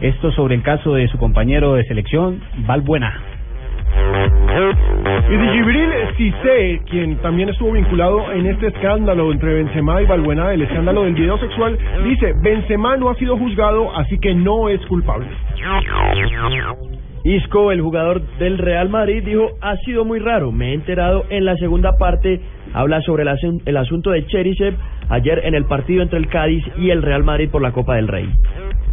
[0.00, 3.14] Esto sobre el caso de su compañero de selección, Valbuena.
[5.30, 10.52] Y de Gibril Cissé, quien también estuvo vinculado en este escándalo entre Benzema y Balbuena,
[10.52, 14.84] el escándalo del video sexual, dice, Benzema no ha sido juzgado, así que no es
[14.86, 15.26] culpable.
[17.24, 21.44] Isco, el jugador del Real Madrid, dijo, ha sido muy raro, me he enterado en
[21.44, 22.40] la segunda parte,
[22.72, 24.74] habla sobre el, asun- el asunto de Cherisev
[25.08, 28.06] ayer en el partido entre el Cádiz y el Real Madrid por la Copa del
[28.08, 28.28] Rey.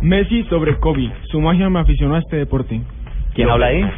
[0.03, 1.09] Messi sobre Kobe.
[1.31, 2.79] Su magia me aficionó a este deporte.
[3.33, 3.83] ¿Quién habla ahí?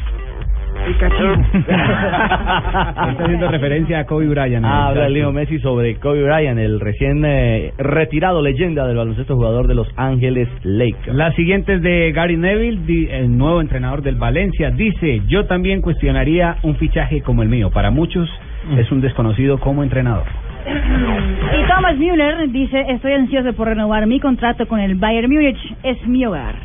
[1.56, 4.66] Está haciendo referencia a Kobe Bryant.
[4.66, 5.10] Ah, habla.
[5.10, 9.88] Leo Messi sobre Kobe Bryant, el recién eh, retirado leyenda del baloncesto jugador de Los
[9.96, 11.16] Ángeles Lakers.
[11.16, 14.70] La siguiente es de Gary Neville, di- el nuevo entrenador del Valencia.
[14.72, 17.72] Dice, yo también cuestionaría un fichaje como el mío.
[17.72, 18.30] Para muchos
[18.78, 20.26] es un desconocido como entrenador.
[20.66, 26.08] Y Thomas Müller dice, estoy ansioso por renovar mi contrato con el Bayern Múnich, es
[26.08, 26.56] mi hogar.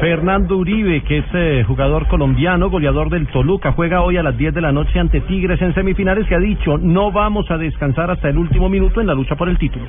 [0.00, 4.54] Fernando Uribe, que es eh, jugador colombiano, goleador del Toluca, juega hoy a las 10
[4.54, 8.28] de la noche ante Tigres en semifinales, que ha dicho, no vamos a descansar hasta
[8.28, 9.86] el último minuto en la lucha por el título.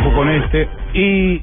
[0.00, 0.68] Ojo con este.
[0.94, 1.42] Y,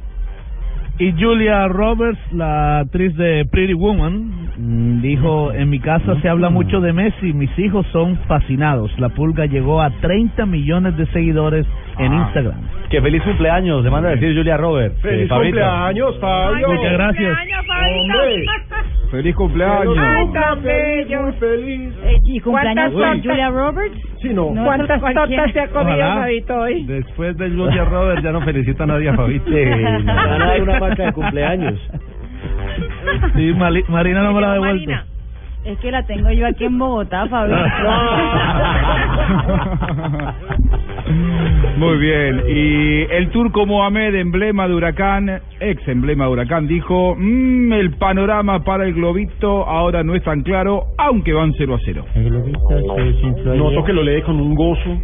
[0.99, 6.49] y Julia Roberts, la actriz de Pretty Woman, mm, dijo, en mi casa se habla
[6.49, 8.89] mucho de Messi, mis hijos son fascinados.
[8.97, 11.67] La pulga llegó a 30 millones de seguidores
[11.99, 12.13] en.
[12.13, 12.61] Instagram.
[12.89, 14.95] Que feliz cumpleaños, le manda a decir Julia Robert.
[15.01, 15.57] ¡Feliz Eh, Fabito.
[15.57, 16.67] cumpleaños, Fabio!
[16.69, 17.37] Muchas gracias.
[17.99, 18.45] Hombre.
[19.11, 19.97] Feliz cumpleaños.
[19.99, 21.21] Ay, tan bello.
[21.23, 21.93] Muy feliz.
[22.25, 23.97] ¿Y cumpleaños ¿Cuántas con Julia Roberts?
[24.21, 24.51] Sí, no.
[24.53, 26.15] No, ¿Cuántas tortas se ha comido Ojalá.
[26.21, 26.83] Fabito hoy?
[26.85, 29.49] Después de Julia Roberts ya no felicita a nadie a Fabito.
[29.51, 31.79] Van a dar una vaca de cumpleaños.
[33.35, 34.91] Sí, Mali- Marina no me la ha devuelto.
[35.67, 37.57] Es que la tengo yo aquí en Bogotá, Fabio.
[41.77, 42.41] Muy bien.
[42.47, 48.63] Y el turco Mohamed, emblema de Huracán, ex emblema de Huracán, dijo, "Mm, el panorama
[48.63, 52.05] para el globito ahora no es tan claro, aunque van 0 a 0.
[53.57, 54.97] Noto que lo lee con un gozo.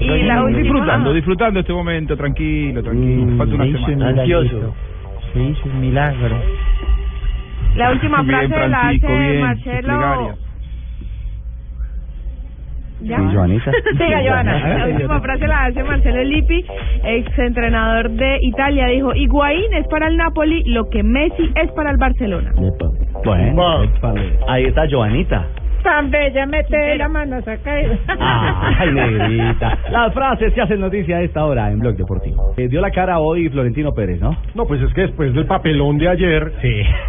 [0.00, 0.46] Y la.
[0.46, 3.36] Disfrutando, disfrutando este momento, tranquilo, tranquilo.
[3.36, 4.08] Falta una semana.
[4.20, 4.74] Ansioso.
[5.32, 6.36] Se hizo un milagro.
[7.76, 10.36] La última Bien, frase la Francisco, hace bien, Marcelo.
[13.00, 13.16] ¿Ya?
[13.16, 13.70] Sí, Joanita.
[13.98, 14.78] Siga, Joana.
[14.78, 16.64] La última frase la hace Marcelo Lippi,
[17.04, 18.86] ex entrenador de Italia.
[18.86, 22.52] Dijo: Higuaín es para el Napoli lo que Messi es para el Barcelona.
[23.24, 23.88] Bueno,
[24.48, 25.46] ahí está Joanita.
[25.82, 27.98] Tan bella, mete la mano, saca eso.
[28.08, 29.78] Ay, negrita.
[29.90, 32.54] Las frases que hacen noticia a esta hora en Blog Deportivo.
[32.56, 34.36] Eh, dio la cara hoy Florentino Pérez, ¿no?
[34.54, 36.52] No, pues es que después del papelón de ayer,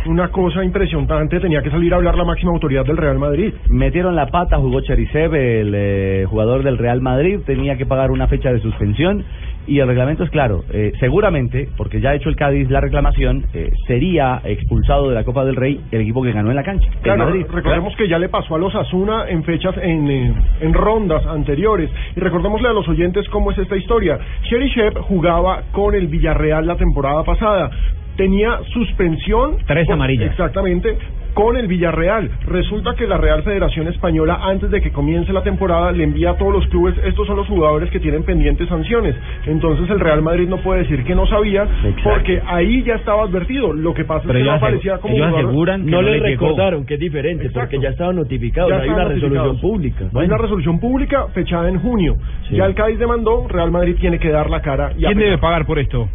[0.06, 3.54] una cosa impresionante, tenía que salir a hablar la máxima autoridad del Real Madrid.
[3.70, 8.28] Metieron la pata, jugó Cherisev, el eh, jugador del Real Madrid, tenía que pagar una
[8.28, 9.24] fecha de suspensión
[9.68, 10.64] y el reglamento es claro.
[10.72, 15.24] eh, seguramente, porque ya ha hecho el Cádiz la reclamación, eh, sería expulsado de la
[15.24, 16.88] Copa del Rey el equipo que ganó en la cancha.
[17.02, 17.46] Claro, Madrid.
[17.52, 21.90] recordemos que ya le pasó a los Asuna en fechas, en, eh, en rondas anteriores.
[22.16, 24.20] Y recordémosle a los oyentes cómo es esta historia.
[24.44, 27.70] Cherisev jugaba con el Villarreal la temporada pasada.
[28.18, 29.58] Tenía suspensión.
[29.68, 30.32] Tres amarillas.
[30.32, 30.98] Exactamente.
[31.34, 32.30] Con el Villarreal.
[32.46, 36.38] Resulta que la Real Federación Española, antes de que comience la temporada, le envía a
[36.38, 39.16] todos los clubes, estos son los jugadores que tienen pendientes sanciones.
[39.48, 41.68] Entonces el Real Madrid no puede decir que no sabía,
[42.04, 43.74] porque ahí ya estaba advertido.
[43.74, 45.46] Lo que pasa Pero es que no aparecía como ellos jugador.
[45.50, 47.62] aseguran que no, le recordaron, que es diferente, Exacto.
[47.72, 50.06] porque ya estaban notificados, Ya hay una resolución pública.
[50.14, 52.16] Hay una resolución pública fechada en junio.
[52.48, 52.58] Sí.
[52.58, 54.92] Ya el Cádiz demandó, Real Madrid tiene que dar la cara.
[54.92, 55.26] Y ¿Quién apelar.
[55.26, 56.08] debe pagar por esto?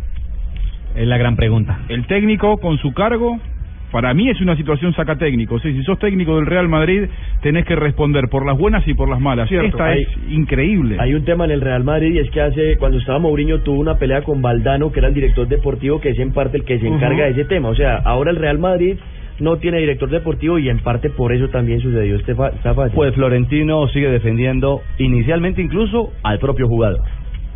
[0.94, 1.78] Es la gran pregunta.
[1.88, 3.38] El técnico con su cargo.
[3.90, 5.58] Para mí es una situación saca técnico.
[5.60, 7.04] Si sos técnico del Real Madrid,
[7.40, 9.48] tenés que responder por las buenas y por las malas.
[9.48, 9.68] Cierto.
[9.68, 10.96] Esta Hay- es increíble.
[11.00, 13.80] Hay un tema en el Real Madrid y es que hace cuando estaba Mourinho tuvo
[13.80, 16.78] una pelea con Valdano, que era el director deportivo, que es en parte el que
[16.78, 17.70] se encarga de ese tema.
[17.70, 18.96] O sea, ahora el Real Madrid
[19.40, 22.92] no tiene director deportivo y en parte por eso también sucedió este fa- esta falla.
[22.94, 27.00] Pues Florentino sigue defendiendo inicialmente incluso al propio jugador.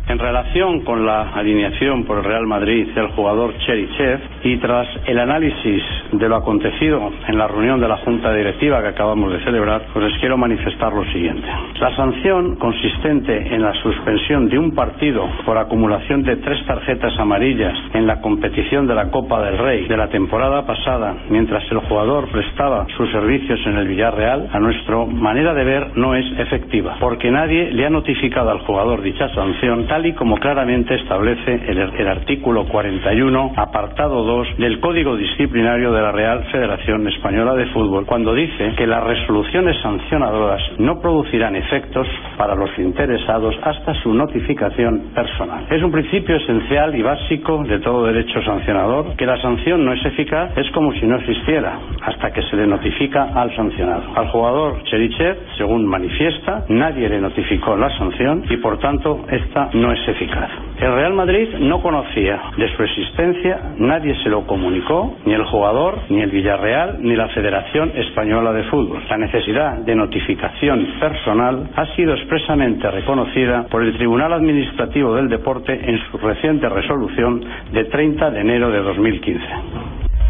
[0.05, 5.17] En relación con la alineación por el Real Madrid del jugador Cherichev y tras el
[5.17, 5.81] análisis
[6.11, 10.11] de lo acontecido en la reunión de la Junta Directiva que acabamos de celebrar, pues
[10.11, 11.47] les quiero manifestar lo siguiente.
[11.79, 17.73] La sanción consistente en la suspensión de un partido por acumulación de tres tarjetas amarillas
[17.93, 22.27] en la competición de la Copa del Rey de la temporada pasada, mientras el jugador
[22.29, 27.31] prestaba sus servicios en el Villarreal, a nuestra manera de ver no es efectiva, porque
[27.31, 32.07] nadie le ha notificado al jugador dicha sanción tal y como claramente establece el, el
[32.07, 38.33] artículo 41, apartado 2 del Código Disciplinario de la Real Federación Española de Fútbol, cuando
[38.33, 45.67] dice que las resoluciones sancionadoras no producirán efectos para los interesados hasta su notificación personal.
[45.69, 50.03] Es un principio esencial y básico de todo derecho sancionador que la sanción no es
[50.03, 54.05] eficaz, es como si no existiera, hasta que se le notifica al sancionado.
[54.15, 59.91] Al jugador Cherichev, según manifiesta, nadie le notificó la sanción y por tanto esta no
[59.91, 60.49] es eficaz.
[60.79, 65.99] El Real Madrid no conocía de su existencia, nadie se lo comunicó, ni el jugador,
[66.09, 69.03] ni el Villarreal, ni la Federación Española de Fútbol.
[69.09, 75.73] La necesidad de notificación personal ha sido expresamente reconocida por el Tribunal Administrativo del Deporte
[75.73, 79.43] en su reciente resolución de 30 de enero de 2015.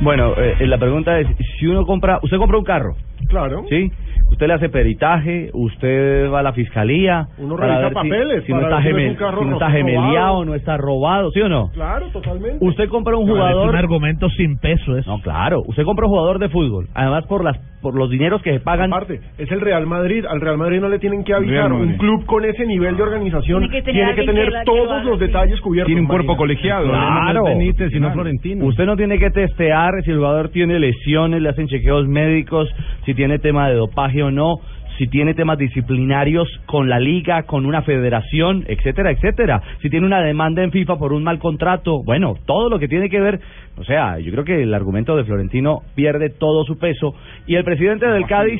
[0.01, 1.27] Bueno, eh, la pregunta es,
[1.59, 2.95] si uno compra, usted compra un carro,
[3.29, 3.63] Claro.
[3.69, 3.91] ¿sí?
[4.33, 7.27] Usted le hace peritaje, usted va a la fiscalía.
[7.37, 9.11] Uno para revisa ver si- papeles Si, no para está, ver si no es gemel-
[9.11, 10.45] un carro si no está gemeliado, robado.
[10.45, 11.69] no está robado, ¿sí o no?
[11.71, 12.57] Claro, totalmente.
[12.65, 13.75] Usted compra un Es un jugador.
[13.75, 15.09] argumento sin peso eso.
[15.09, 15.61] No, claro.
[15.67, 16.87] Usted compra un jugador de fútbol.
[16.95, 18.91] Además, por las por los dineros que se pagan.
[18.91, 20.25] Aparte, es el Real Madrid.
[20.27, 21.71] Al Real Madrid no le tienen que avisar.
[21.71, 24.59] Un club con ese nivel de organización Tiene que tener tiene que tener que la-
[24.61, 25.87] que todos los detalles cubiertos.
[25.87, 26.37] Tiene un cuerpo Marina.
[26.37, 26.87] colegiado.
[26.87, 27.41] Claro.
[27.43, 28.65] No es Benítez, sino Florentino.
[28.65, 32.67] Usted no tiene que testear si el jugador tiene lesiones, le hacen chequeos médicos,
[33.05, 34.55] si tiene tema de dopaje o no,
[34.97, 39.61] si tiene temas disciplinarios con la liga, con una federación, etcétera, etcétera.
[39.81, 43.09] Si tiene una demanda en FIFA por un mal contrato, bueno, todo lo que tiene
[43.09, 43.39] que ver,
[43.77, 47.15] o sea, yo creo que el argumento de Florentino pierde todo su peso
[47.47, 48.59] y el presidente del Cádiz,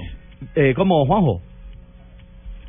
[0.55, 1.41] eh, como Juanjo,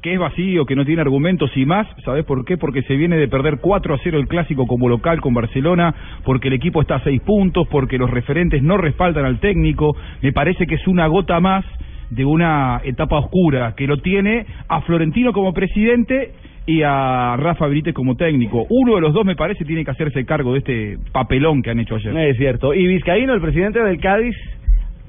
[0.04, 2.58] que es vacío, que no tiene argumentos y más, ¿sabes por qué?
[2.58, 5.94] Porque se viene de perder 4 a 0 el clásico como local con Barcelona,
[6.24, 10.32] porque el equipo está a 6 puntos, porque los referentes no respaldan al técnico, me
[10.32, 11.64] parece que es una gota más
[12.10, 16.32] de una etapa oscura que lo tiene a Florentino como presidente
[16.66, 18.66] y a Rafa Benítez como técnico.
[18.70, 21.78] Uno de los dos me parece tiene que hacerse cargo de este papelón que han
[21.80, 22.16] hecho ayer.
[22.16, 24.34] es cierto, y Vizcaíno, el presidente del Cádiz,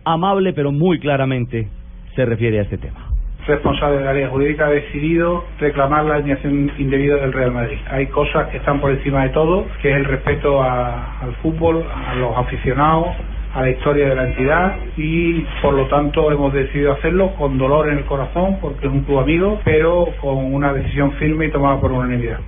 [0.03, 1.67] amable pero muy claramente
[2.15, 3.09] se refiere a este tema.
[3.47, 7.77] responsable del área jurídica ha decidido reclamar la alineación indebida del Real Madrid.
[7.91, 11.83] Hay cosas que están por encima de todo, que es el respeto a- al fútbol,
[12.07, 13.09] a los aficionados,
[13.55, 17.89] a la historia de la entidad y por lo tanto hemos decidido hacerlo con dolor
[17.89, 21.79] en el corazón porque es un club amigo, pero con una decisión firme y tomada
[21.79, 22.39] por unanimidad.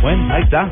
[0.00, 0.70] Bueno, ahí está.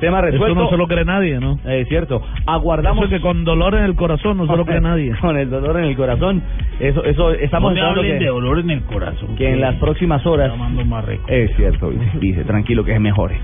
[0.00, 0.46] Tema resuelto.
[0.48, 1.60] Eso no se lo cree nadie, ¿no?
[1.64, 2.20] Es cierto.
[2.44, 5.14] Aguardamos Eso que con dolor en el corazón no se lo cree nadie.
[5.20, 6.42] Con el dolor en el corazón.
[6.80, 9.36] Eso, eso estamos No hablen que, de dolor en el corazón.
[9.36, 10.52] que en las próximas horas.
[10.58, 11.22] Más rico.
[11.28, 13.36] Es cierto, dice, dice, tranquilo que se mejore.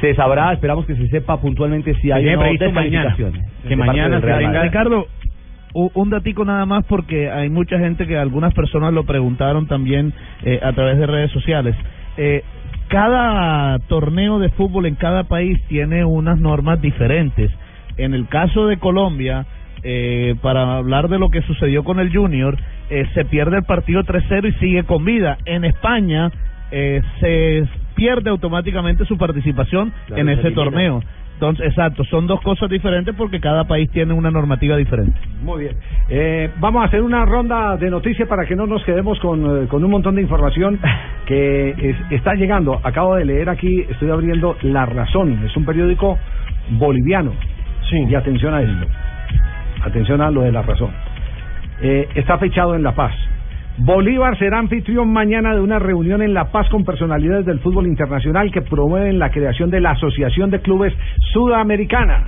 [0.00, 2.58] Se sabrá, esperamos que se sepa puntualmente si hay mañana.
[2.58, 4.62] descalificaciones Que mañana se venga.
[4.62, 5.06] Ricardo,
[5.72, 10.12] un datico nada más porque hay mucha gente que algunas personas lo preguntaron también
[10.44, 11.74] eh, a través de redes sociales.
[12.16, 12.42] Eh,
[12.88, 17.50] cada torneo de fútbol en cada país tiene unas normas diferentes.
[17.96, 19.46] En el caso de Colombia,
[19.82, 22.58] eh, para hablar de lo que sucedió con el Junior,
[22.90, 25.38] eh, se pierde el partido 3-0 y sigue con vida.
[25.46, 26.30] En España
[26.70, 27.64] eh, se
[28.00, 31.02] pierde automáticamente su participación Claro, en se ese torneo.
[31.34, 35.18] Entonces, exacto, son dos cosas diferentes porque cada país tiene una normativa diferente.
[35.42, 35.76] Muy bien.
[36.08, 39.66] Eh, vamos a hacer una ronda de noticias para que no nos quedemos con, eh,
[39.68, 40.78] con un montón de información
[41.26, 42.80] que es- está llegando.
[42.82, 46.18] Acabo de leer aquí, estoy abriendo La Razón, es un periódico
[46.70, 47.32] boliviano.
[47.90, 47.96] Sí.
[48.08, 48.86] Y atención a esto.
[49.84, 50.90] Atención a lo de La Razón.
[51.82, 53.12] Eh, está fechado en La Paz.
[53.82, 58.52] Bolívar será anfitrión mañana de una reunión en La Paz con personalidades del fútbol internacional
[58.52, 60.92] que promueven la creación de la Asociación de Clubes
[61.32, 62.26] Sudamericana.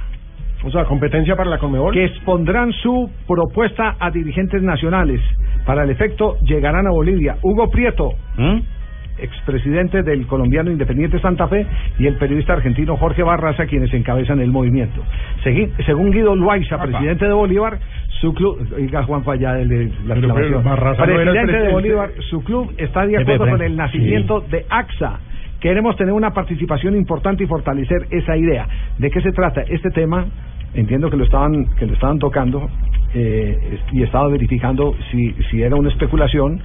[0.64, 1.92] O sea, competencia para la Conmebol.
[1.92, 5.20] Que expondrán su propuesta a dirigentes nacionales.
[5.66, 8.14] Para el efecto, llegarán a Bolivia Hugo Prieto,
[9.18, 11.66] expresidente del colombiano Independiente Santa Fe,
[11.98, 15.02] y el periodista argentino Jorge Barraza, quienes encabezan el movimiento.
[15.44, 17.78] Segui- según Guido Loaiza, presidente de Bolívar,
[18.20, 20.60] su club, oiga Juan Falla, la Pero, pero,
[21.24, 21.72] no presidente de.
[21.72, 25.18] Bolívar, su club está de acuerdo con el nacimiento de AXA.
[25.60, 28.66] Queremos tener una participación importante y fortalecer esa idea.
[28.98, 29.62] ¿De qué se trata?
[29.62, 30.26] Este tema,
[30.74, 32.68] entiendo que lo estaban, que lo estaban tocando
[33.14, 36.60] eh, y estaba verificando si, si era una especulación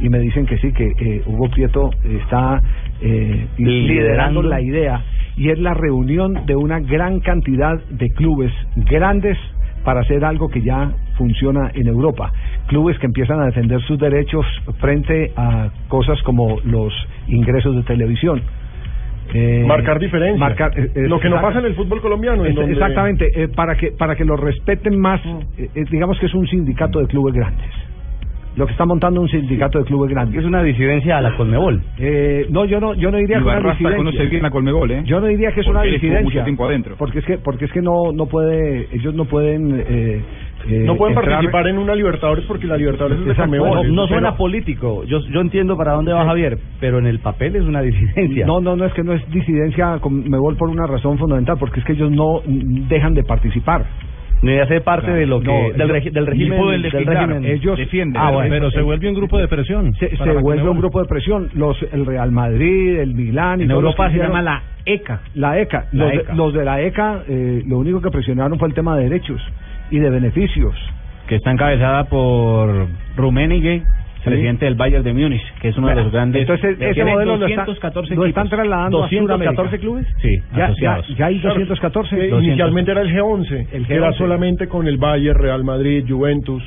[0.00, 2.60] y me dicen que sí, que eh, Hugo Prieto está
[3.00, 5.02] eh, liderando la idea
[5.36, 9.38] y es la reunión de una gran cantidad de clubes grandes
[9.84, 12.32] para hacer algo que ya funciona en Europa.
[12.66, 14.44] Clubes que empiezan a defender sus derechos
[14.78, 16.92] frente a cosas como los
[17.28, 18.42] ingresos de televisión.
[19.32, 20.38] Eh, Marcar diferencias.
[20.40, 22.44] marcar, eh, eh, Lo que no pasa en el fútbol colombiano.
[22.44, 25.20] en donde- Exactamente, para que para que lo respeten más,
[25.56, 27.70] eh, digamos que es un sindicato de clubes grandes.
[28.56, 30.40] Lo que está montando un sindicato de clubes grandes.
[30.40, 31.80] Es una disidencia a la Conmebol.
[31.98, 33.96] Eh, no, yo no, yo no diría que una disidencia.
[33.96, 35.02] conoce bien la Colmebol, ¿eh?
[35.06, 36.22] Yo no diría que es una Porque disidencia.
[36.24, 36.96] mucho tiempo adentro.
[36.98, 39.80] Porque es que, porque es que no, no puede, ellos no pueden.
[39.88, 40.20] Eh,
[40.68, 43.46] eh, No pueden entrar- participar en una Libertadores porque la Libertadores es de.
[43.46, 45.04] No, no suena Pero- político.
[45.04, 48.44] Yo, yo entiendo para dónde va Javier, pero en el papel es una disidencia.
[48.46, 51.80] No, no, no es que no es disidencia con Mebol por una razón fundamental, porque
[51.80, 53.86] es que ellos no dejan de participar.
[54.42, 57.44] Ni de hacer parte de lo que No, del, regi- del ni régimen del régimen
[57.44, 57.78] ellos
[58.14, 58.48] Ah, bueno.
[58.50, 61.76] pero se vuelve un grupo de presión se, se vuelve un grupo de presión los
[61.92, 65.20] el Real Madrid el Milán y En Europa se llama la ECA.
[65.34, 66.34] la ECA La los, de- ECA.
[66.34, 69.40] los de la ECA eh, lo único que presionaron fue el tema de derechos
[69.90, 70.74] y de beneficios
[71.28, 72.86] que está encabezada por
[73.16, 73.82] Rummenigge,
[74.24, 76.42] presidente del Bayern de Múnich, que es uno de los grandes.
[76.42, 79.78] entonces ese modelo lo, está- 214 lo están trasladando a 214 Sudamérica.
[79.78, 80.06] clubes?
[80.22, 81.08] Sí, ya, ya, asociados.
[81.16, 84.18] ya hay Claro, 214 que inicialmente era el G11, El que era G11.
[84.18, 86.62] solamente con el Bayern, Real Madrid, Juventus,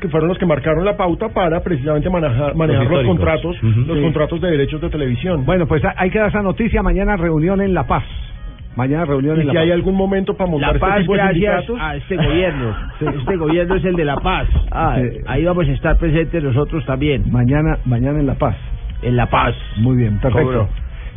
[0.00, 3.16] que fueron los que marcaron la pauta para precisamente manejar, manejar los, históricos.
[3.16, 3.80] contratos, Ujú.
[3.86, 4.02] los Sí.
[4.02, 5.44] contratos de derechos de televisión.
[5.46, 8.04] bueno pues hay que dar esa noticia mañana reunión en La Paz
[8.76, 11.00] mañana reunión y en La si Paz hay algún momento para montar La este Paz,
[11.00, 12.76] tipo de gracias a este gobierno.
[13.18, 14.48] Este gobierno es el de La Paz.
[14.70, 15.18] Ah, Sí.
[15.26, 17.24] ahí vamos a estar presentes nosotros también.
[17.30, 18.56] Mañana, mañana en La Paz.
[19.02, 19.54] En La Paz.
[19.78, 20.46] Muy bien, perfecto.
[20.46, 20.68] Cobro.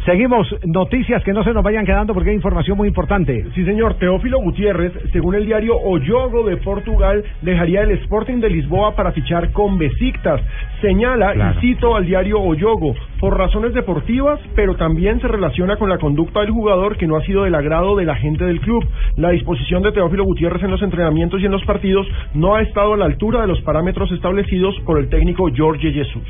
[0.05, 3.45] Seguimos, noticias que no se nos vayan quedando porque hay información muy importante.
[3.53, 3.95] Sí, señor.
[3.95, 9.11] Teófilo Gutiérrez, según el diario O Jogo de Portugal, dejaría el Sporting de Lisboa para
[9.11, 10.41] fichar con Besiktas.
[10.81, 11.57] Señala, Claro.
[11.57, 15.97] y cito al diario O Jogo, por razones deportivas, pero también se relaciona con la
[15.97, 18.83] conducta del jugador que no ha sido del agrado de la gente del club.
[19.17, 22.93] La disposición de Teófilo Gutiérrez en los entrenamientos y en los partidos no ha estado
[22.93, 26.23] a la altura de los parámetros establecidos por el técnico Jorge Jesús.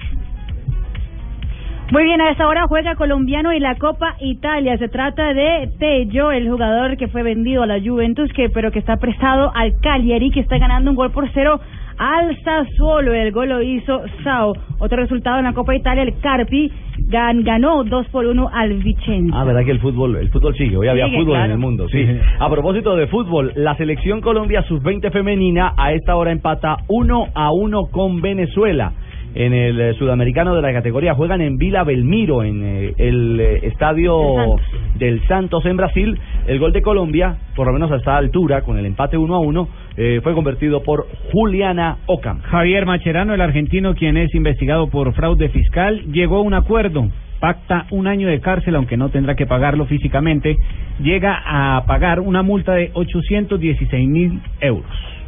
[1.91, 4.77] Muy bien, a esta hora juega colombiano y la Copa Italia.
[4.77, 8.77] Se trata de Tello, el jugador que fue vendido a la Juventus, que pero que
[8.77, 11.59] está prestado al Cagliari, que está ganando un gol por cero
[11.97, 13.11] al Sassuolo.
[13.15, 14.53] El gol lo hizo Sao.
[14.77, 16.71] Otro resultado en la Copa Italia, el Carpi
[17.09, 19.35] gan- ganó 2 por 1 al Vicenza.
[19.41, 20.77] Ah, verdad que el fútbol, el fútbol sigue.
[20.77, 22.05] Hoy había Sigue, fútbol en el mundo, sí.
[22.39, 27.51] A propósito de fútbol, la selección Colombia sub-20 femenina a esta hora empata 1 a
[27.51, 28.91] 1 con Venezuela.
[29.35, 33.59] En el eh, sudamericano de la categoría juegan en Vila Belmiro, en eh, el eh,
[33.63, 34.55] estadio
[34.97, 36.19] del Santos en Brasil.
[36.47, 39.39] El gol de Colombia, por lo menos a esta altura, con el empate 1 a
[39.39, 42.39] 1, eh, fue convertido por Juliana Ocam.
[42.41, 47.09] Javier Macherano, el argentino, quien es investigado por fraude fiscal, llegó a un acuerdo.
[47.39, 50.57] Pacta un año de cárcel, aunque no tendrá que pagarlo físicamente.
[51.01, 55.18] Llega a pagar una multa de 816 mil euros.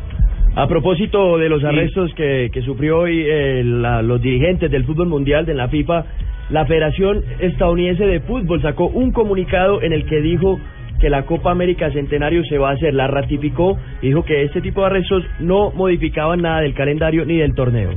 [0.55, 5.07] A propósito de los arrestos que, que sufrió hoy eh, la- los dirigentes del fútbol
[5.07, 6.05] mundial de la FIFA,
[6.49, 10.59] la Federación Estadounidense de Fútbol sacó un comunicado en el que dijo
[10.99, 14.59] que la Copa América Centenario se va a hacer, la ratificó y dijo que este
[14.61, 17.91] tipo de arrestos no modificaban nada del calendario ni del torneo.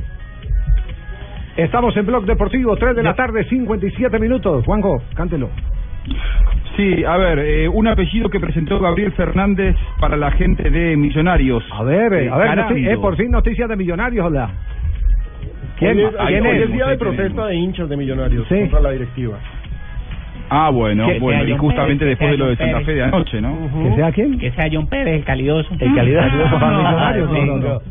[1.57, 4.65] Estamos en Blog Deportivo, 3 de la tarde, 57 minutos.
[4.65, 5.49] Juanjo, cántelo.
[6.75, 11.63] Sí, a ver, eh, un apellido que presentó Gabriel Fernández para la gente de Millonarios.
[11.71, 14.49] A ver, eh, a ver, noti- eh, por fin noticias de Millonarios, hola.
[15.77, 16.71] ¿Quién, Hoy es, ¿quién hoy es?
[16.71, 18.59] día de protesta de hinchas de millonarios Sí.
[18.61, 19.37] contra la directiva.
[20.49, 22.81] Ah, bueno, Que bueno, sea y John justamente Pérez, después que de lo de Santa
[22.81, 23.57] Fe de anoche, ¿no?
[23.83, 24.37] ¿Que sea quién?
[24.39, 25.69] Que sea John Pérez, el calidoso.
[25.79, 27.81] El calidoso para Millonarios, no, no.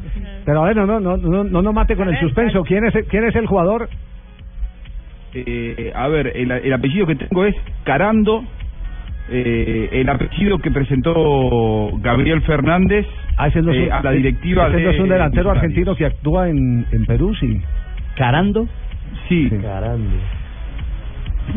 [0.46, 2.62] Pero a ver, no, no, no, no, no nos mate con el suspenso.
[2.64, 3.88] ¿Quién es, el- quién es el jugador?
[5.34, 7.54] Eh, a ver, el, el apellido que tengo es
[7.84, 8.44] Carando.
[9.30, 13.06] Eh, el apellido que presentó Gabriel Fernández
[13.36, 15.50] Ah, ese no es eh, un- a la directiva ese de no es un delantero
[15.50, 17.60] argentino que actúa en, en Perú, sí.
[18.16, 18.68] ¿Carando?
[19.28, 19.50] Sí.
[19.62, 20.10] Carando.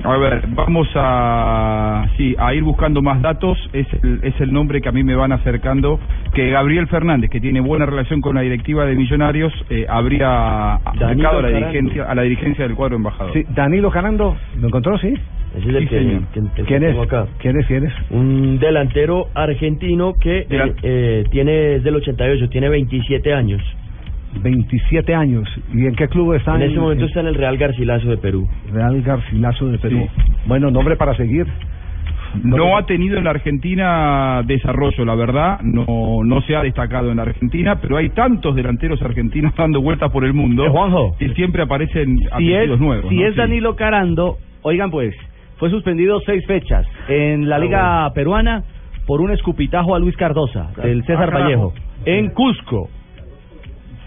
[0.04, 3.58] A ver, vamos a sí, a ir buscando más datos.
[3.72, 6.00] Es el, es el nombre que a mí me van acercando.
[6.34, 11.40] Que Gabriel Fernández, que tiene buena relación con la directiva de Millonarios, eh, habría acercado
[11.40, 11.50] a la Carando.
[11.68, 13.32] dirigencia a la dirigencia del cuadro embajador.
[13.34, 15.14] Sí, Danilo Carando, ¿lo encontró, sí?
[15.56, 16.22] Ese es el Sí, que, señor.
[16.34, 16.98] que- el que ¿Quién es?
[16.98, 17.26] acá.
[17.40, 17.66] ¿Quién es?
[17.68, 17.94] ¿Quién es?
[18.12, 23.62] Un delantero argentino que eh, Delan- eh, tiene es del 88, tiene 27 años.
[24.42, 25.48] 27 años.
[25.74, 26.56] ¿Y en qué club está?
[26.56, 28.48] En este momento está en el Real Garcilaso de Perú.
[28.72, 30.08] Real Garcilaso de Perú.
[30.16, 30.32] Sí.
[30.46, 31.46] Bueno, nombre para seguir.
[32.44, 35.86] No ha tenido en la Argentina desarrollo, la verdad, no
[36.24, 40.26] no se ha destacado en la Argentina, pero hay tantos delanteros argentinos dando vueltas por
[40.26, 41.16] el mundo Eh, Juanjo.
[41.18, 43.10] que siempre aparecen si es, apellidos nuevos.
[43.10, 43.26] si ¿no?
[43.28, 43.38] es Sí.
[43.38, 45.16] Danilo Carando, oigan pues,
[45.58, 48.64] fue suspendido seis fechas en la Liga Peruana
[49.06, 51.40] por un escupitajo a Luis Cardosa, del César Ah.
[51.40, 51.74] Vallejo,
[52.06, 52.90] en Cusco.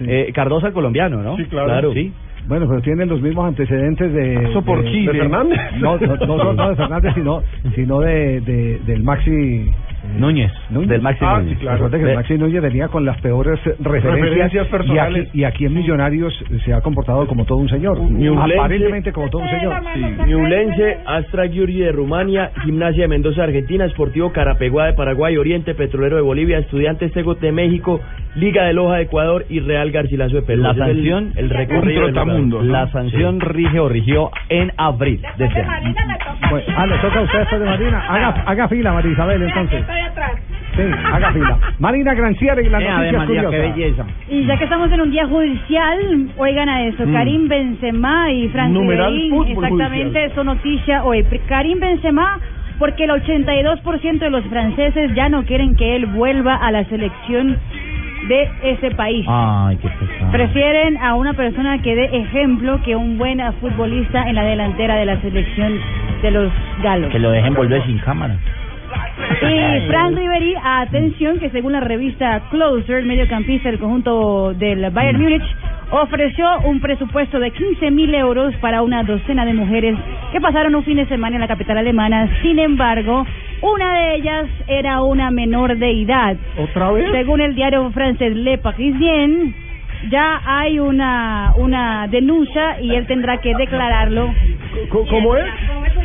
[0.01, 1.37] Eh, Cardosa el colombiano, ¿no?
[1.37, 1.93] Sí, claro.
[1.93, 2.13] Sí.
[2.47, 4.49] Bueno, pero tienen los mismos antecedentes de...
[4.49, 5.13] Eso por de, Chile.
[5.13, 5.59] de Fernández.
[5.79, 7.43] No, no, no, no, no de Fernández, sino,
[7.75, 9.71] sino de, de, del Maxi...
[10.19, 10.89] Núñez, Núñez.
[10.89, 11.59] del Maxi Ah, Núñez.
[11.59, 11.91] sí, claro.
[11.91, 15.29] Que el Maxi Núñez venía con las peores referencias, Referencias y, personales.
[15.29, 16.33] aquí, y aquí en Millonarios
[16.65, 17.99] se ha comportado como todo un señor.
[18.01, 18.59] Ñublense.
[18.59, 19.75] Aparentemente como todo un señor.
[20.27, 26.17] Ñublense, Astra Giurgi de Rumania, Gimnasia de Mendoza, Argentina, Sportivo Carapeguá de Paraguay, Oriente Petrolero
[26.17, 28.01] de Bolivia, Estudiantes Tegot de México,
[28.37, 30.63] Liga de Loja de Ecuador y Real Garcilaso de Perú.
[30.63, 35.45] La es el- sanción, el, recorrido del La sanción rige o rigió en abril de
[35.47, 35.95] este año.
[36.51, 38.01] Bueno, ah, le toca a usted después de Marina.
[38.09, 39.85] Haga, haga fila, María Isabel, entonces.
[40.03, 40.33] Atrás.
[40.77, 40.83] Sí,
[41.13, 41.59] haga fila.
[41.79, 44.05] Marina Granciera y las Eh, a ver, María, qué belleza.
[44.29, 47.13] Y ya que estamos en un día judicial, oigan a eso, Mm.
[47.13, 50.33] Karim Benzema y fútbol exactamente, judicial.
[50.35, 51.25] son noticia hoy.
[51.49, 52.39] Karim Benzema,
[52.79, 57.59] porque el 82% de los franceses ya no quieren que él vuelva a la selección
[58.29, 59.27] de ese país.
[59.29, 60.31] Ay, qué pesado.
[60.31, 65.07] Prefieren a una persona que dé ejemplo que un buen futbolista en la delantera de
[65.07, 65.73] la selección
[66.23, 67.11] de los galos.
[67.11, 68.37] Que lo dejen volver sin cámara.
[69.43, 75.21] Y Frank Ribery, atención, que según la revista Closer, el mediocampista del conjunto del Bayern
[75.21, 75.43] Múnich,
[75.91, 79.99] ofreció un presupuesto de 15 mil euros para una docena de mujeres
[80.33, 82.29] que pasaron un fin de semana en la capital alemana.
[82.43, 83.27] Sin embargo,
[83.63, 86.37] una de ellas era una menor de edad.
[86.59, 87.11] ¿Otra vez?
[87.13, 89.55] Según el diario francés Le Parisien,
[90.11, 94.33] ya hay una, una denuncia y él tendrá que declararlo.
[94.91, 95.47] ¿Cómo es?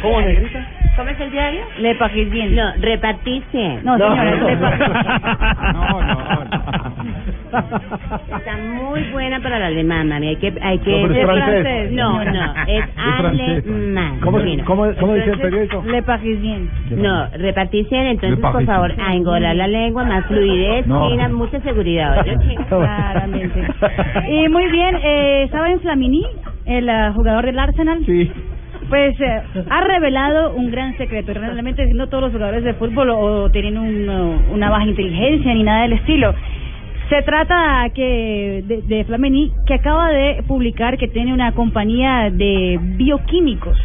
[0.01, 0.74] ¿Cómo negrita?
[0.95, 1.61] ¿Cómo es el diario?
[1.79, 2.55] Le Parisien.
[2.55, 3.79] No, repartirse.
[3.83, 4.95] No, señora, es Le Parisien.
[8.35, 10.27] Está muy buena para el alemán, mami.
[10.27, 11.01] Hay que, hay que.
[11.01, 11.91] No, pero es francés.
[11.91, 14.19] No, no, es alemán.
[14.21, 15.83] ¿Cómo, Bueno, cómo, cómo dice el periódico?
[15.85, 16.69] Le Parisien.
[16.91, 21.05] No, repartirse, entonces, por favor, a engolar la lengua, más fluidez, No.
[21.35, 22.25] Mucha seguridad.
[22.69, 23.67] Claramente.
[24.29, 26.25] Y muy bien, eh, ¿saben Flamini,
[26.65, 28.03] el ah, jugador del Arsenal?
[28.05, 28.31] Sí.
[28.89, 31.33] Pues eh, ha revelado un gran secreto.
[31.33, 34.09] Realmente no todos los jugadores de fútbol o, tienen un,
[34.51, 36.33] una baja inteligencia ni nada del estilo.
[37.09, 42.79] Se trata que de, de Flamini que acaba de publicar que tiene una compañía de
[42.81, 43.77] bioquímicos.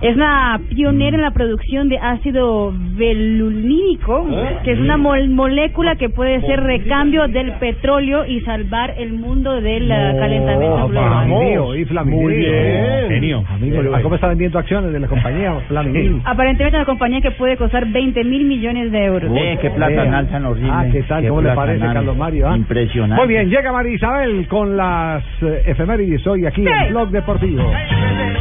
[0.00, 4.26] Es una pionera en la producción de ácido belulínico,
[4.64, 9.60] que es una mol- molécula que puede ser recambio del petróleo y salvar el mundo
[9.60, 11.26] del uh, calentamiento global.
[11.74, 11.84] Y.
[12.04, 13.08] Muy bien.
[13.08, 13.44] Genio.
[13.48, 16.20] Amigo, ¿a ¿cómo está vendiendo acciones de la compañía Flaminio?
[16.24, 19.32] Aparentemente una compañía que puede costar 20 mil millones de euros.
[19.36, 20.70] Eh, qué platanal tan horrible.
[20.72, 21.26] Ah, ¿qué tal?
[21.28, 21.94] ¿Cómo le parece, platanal.
[21.96, 22.48] Carlos Mario?
[22.48, 22.56] ah?
[22.56, 23.24] Impresionante.
[23.24, 27.62] Muy bien, llega María Isabel con las eh, efemérides hoy aquí en Blog Deportivo.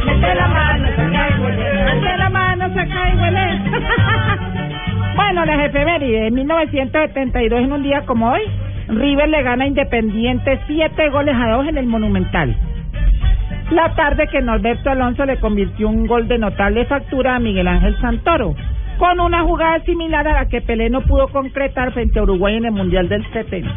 [0.05, 0.87] Mete la mano,
[1.55, 3.61] Mete la mano, saca y huele.
[5.15, 6.27] Bueno, las efemérides.
[6.27, 8.41] En 1972, en un día como hoy,
[8.87, 12.55] River le gana a Independiente siete goles a dos en el Monumental.
[13.71, 17.99] La tarde que Norberto Alonso le convirtió un gol de notable factura a Miguel Ángel
[17.99, 18.55] Santoro,
[18.97, 22.65] con una jugada similar a la que Pelé no pudo concretar frente a Uruguay en
[22.65, 23.69] el Mundial del 70.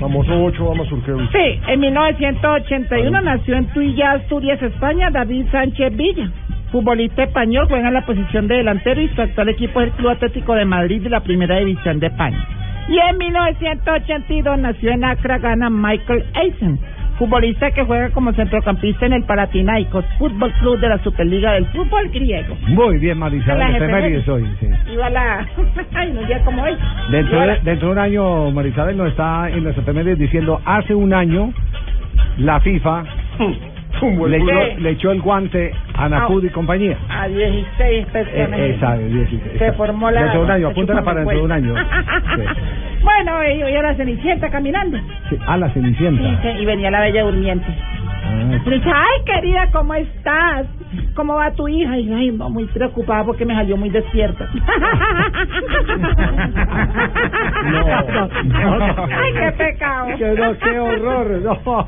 [0.00, 1.30] Famoso 8 vamos Urquevich.
[1.30, 6.30] Sí, en 1981 nació en Tuilla, Asturias, España, David Sánchez Villa.
[6.74, 10.10] Futbolista español, juega en la posición de delantero y su actual equipo es el Club
[10.10, 12.44] Atlético de Madrid de la Primera División de España.
[12.88, 16.80] Y en 1982 nació en Accra, Ghana, Michael Eisen,
[17.16, 22.08] futbolista que juega como centrocampista en el Panathinaikos Fútbol Club de la Superliga del Fútbol
[22.08, 22.56] Griego.
[22.66, 24.44] Muy bien, Las efemérides hoy.
[24.58, 24.66] sí.
[24.92, 25.46] Iba la...
[25.94, 26.72] Ay, no, ya como hoy.
[27.12, 30.60] Dentro de, la- dentro de un año, María Isabel nos está en las efemérides diciendo,
[30.64, 31.52] hace un año
[32.38, 33.04] la FIFA
[34.28, 36.96] le echó, le echó el guante a Nacud y compañía.
[37.08, 38.60] A 16 Eh, personas.
[38.60, 39.58] esa, dieciséis.
[39.58, 40.22] Se formó la...
[40.22, 41.76] Dentro de un año, apúntala para dentro de un cuello.
[41.76, 41.88] año.
[43.04, 44.98] Bueno, y hoy era Cenicienta caminando.
[45.28, 46.22] Sí, a la Cenicienta.
[46.22, 47.66] Sí, sí, y venía la bella durmiente.
[48.34, 50.66] Ah, Le dice, ay, querida, ¿cómo estás?
[51.14, 51.96] ¿Cómo va tu hija?
[51.98, 54.48] Y ay, no, muy preocupada porque me salió muy despierta.
[57.64, 59.06] no.
[59.16, 60.06] Ay, qué pecado.
[60.18, 61.24] Que no, qué horror.
[61.64, 61.84] No.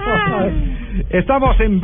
[1.11, 1.81] Estamos en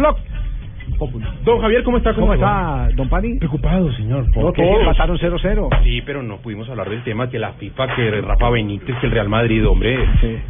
[1.45, 2.15] Don Javier, ¿cómo está?
[2.15, 3.39] ¿Cómo está, don Pani?
[3.39, 4.31] Preocupado, señor.
[4.33, 4.63] ¿Por qué?
[4.63, 5.83] Empataron 0-0.
[5.83, 9.13] Sí, pero no pudimos hablar del tema que la FIFA, que Rafa Benítez, que el
[9.13, 9.99] Real Madrid, hombre,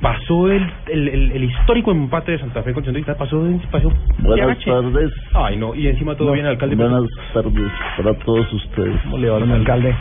[0.01, 4.59] pasó el, el, el, el histórico empate de Santa Fe con Centro pasó, pasó Buenas
[4.65, 5.13] tardes.
[5.35, 6.77] Ay, no, y encima todo bien, alcalde.
[6.77, 9.01] Buenas tardes para todos ustedes.
[9.03, 9.95] ¿Cómo le va, don alcalde?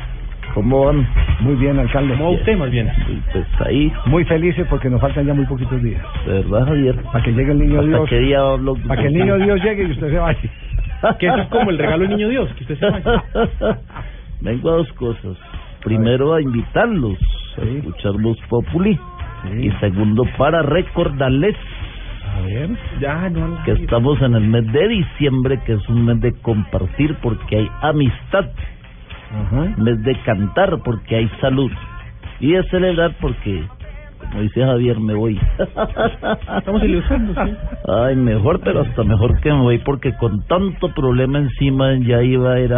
[0.54, 1.08] ¿Cómo van?
[1.39, 2.14] Muy bien, alcalde.
[2.18, 2.89] ¿Cómo usted, más bien?
[3.32, 6.02] Pues ahí, Muy felices porque nos faltan ya muy poquitos días.
[6.26, 6.96] de verdad, Javier.
[7.12, 8.09] Para que llegue el niño ¿Hasta Dios.
[8.09, 8.76] qué día hablo?
[8.88, 10.39] Para que el niño Dios llegue y usted se vaya.
[11.20, 13.24] Que eso es como el regalo del niño Dios, que usted se vaya.
[14.42, 15.36] Vengo a dos cosas.
[15.84, 17.17] Primero, a invitarlos
[17.58, 19.00] a escuchar Voz Populi.
[19.59, 21.55] Y segundo, para recordarles
[22.38, 22.70] A ver.
[23.00, 23.63] Ya, no.
[23.63, 27.67] que estamos en el mes de diciembre, que es un mes de compartir porque hay
[27.82, 28.46] amistad,
[29.78, 31.71] mes de cantar porque hay salud
[32.39, 33.63] y de celebrar porque,
[34.20, 35.39] como dice Javier, me voy.
[36.58, 37.55] Estamos ilusionando, sí.
[37.87, 42.53] Ay, mejor, pero hasta mejor que me voy porque con tanto problema encima ya iba
[42.53, 42.74] a ir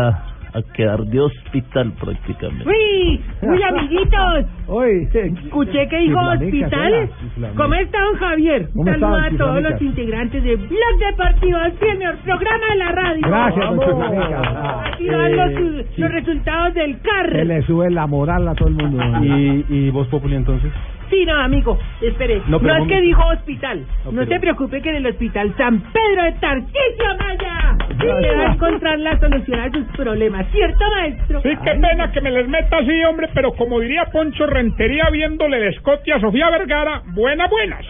[0.54, 2.68] a, a quedar de hospital prácticamente.
[2.68, 4.46] Uy, uy, amiguitos.
[4.68, 7.10] Hoy, Escuché que dijo hospital.
[7.56, 8.70] ¿Cómo está, don Javier?
[8.74, 12.92] ¿Cómo está, Saluda a todos los integrantes de Blog Deportivo, el primer programa de la
[12.92, 13.28] radio.
[13.28, 13.86] Gracias, don Vamos.
[13.86, 14.94] Chiflamicas.
[14.94, 17.32] Aquí van los, los resultados del CAR.
[17.32, 19.04] Se le sube la moral a todo el mundo.
[19.22, 20.72] ¿Y, y vos, Populi, entonces?
[21.10, 22.38] Sí, no, amigo, espere.
[22.48, 23.80] No, No, pero es un que dijo hospital.
[24.06, 28.36] No, No, pero- se preocupe que en el hospital San Pedro de Tarcisio Maya se
[28.36, 30.46] va a encontrar la solución a sus problemas.
[30.52, 31.42] ¿Cierto, maestro?
[31.42, 35.60] Sí, qué pena que me les meta así, hombre, pero como diría Poncho Rentería viéndole
[35.60, 37.86] de Escotia a Sofía Vergara, buenas, buenas.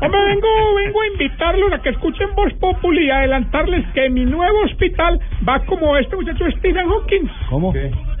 [0.00, 4.60] Hombre, vengo, vengo a invitarlos a que escuchen Voz Populi y adelantarles que mi nuevo
[4.64, 7.28] hospital va como este muchacho Stephen Hawking.
[7.48, 7.72] ¿Cómo?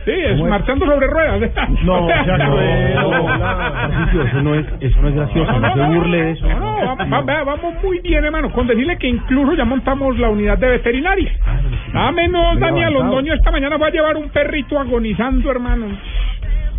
[0.04, 1.50] Sí, es marchando sobre ruedas.
[1.84, 2.94] No, O sea, ya cruel.
[2.94, 6.48] Tarcisio, eso no es, eso no es gracioso, no se burle de eso.
[6.48, 8.50] No, no, vamos muy bien, hermano.
[8.52, 11.32] Con decirle que incluso ya montamos la unidad de veterinaria.
[11.92, 12.92] Nada menos, Muy Daniel.
[12.94, 15.86] Londoño esta mañana va a llevar un perrito agonizando, hermano.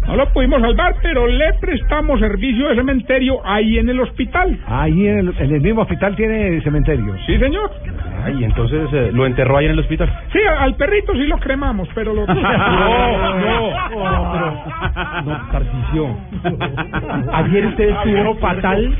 [0.07, 4.59] No lo pudimos salvar, pero le prestamos servicio de cementerio ahí en el hospital.
[4.67, 7.15] Ahí en el, en el mismo hospital tiene cementerio.
[7.25, 7.71] Sí, señor.
[8.23, 10.11] Ay, entonces eh, lo enterró ahí en el hospital.
[10.33, 12.25] Sí, al perrito sí lo cremamos, pero lo...
[12.31, 12.37] No,
[13.39, 14.51] no, no, pero
[15.95, 16.21] no.
[17.33, 18.95] Ayer usted estuvo fatal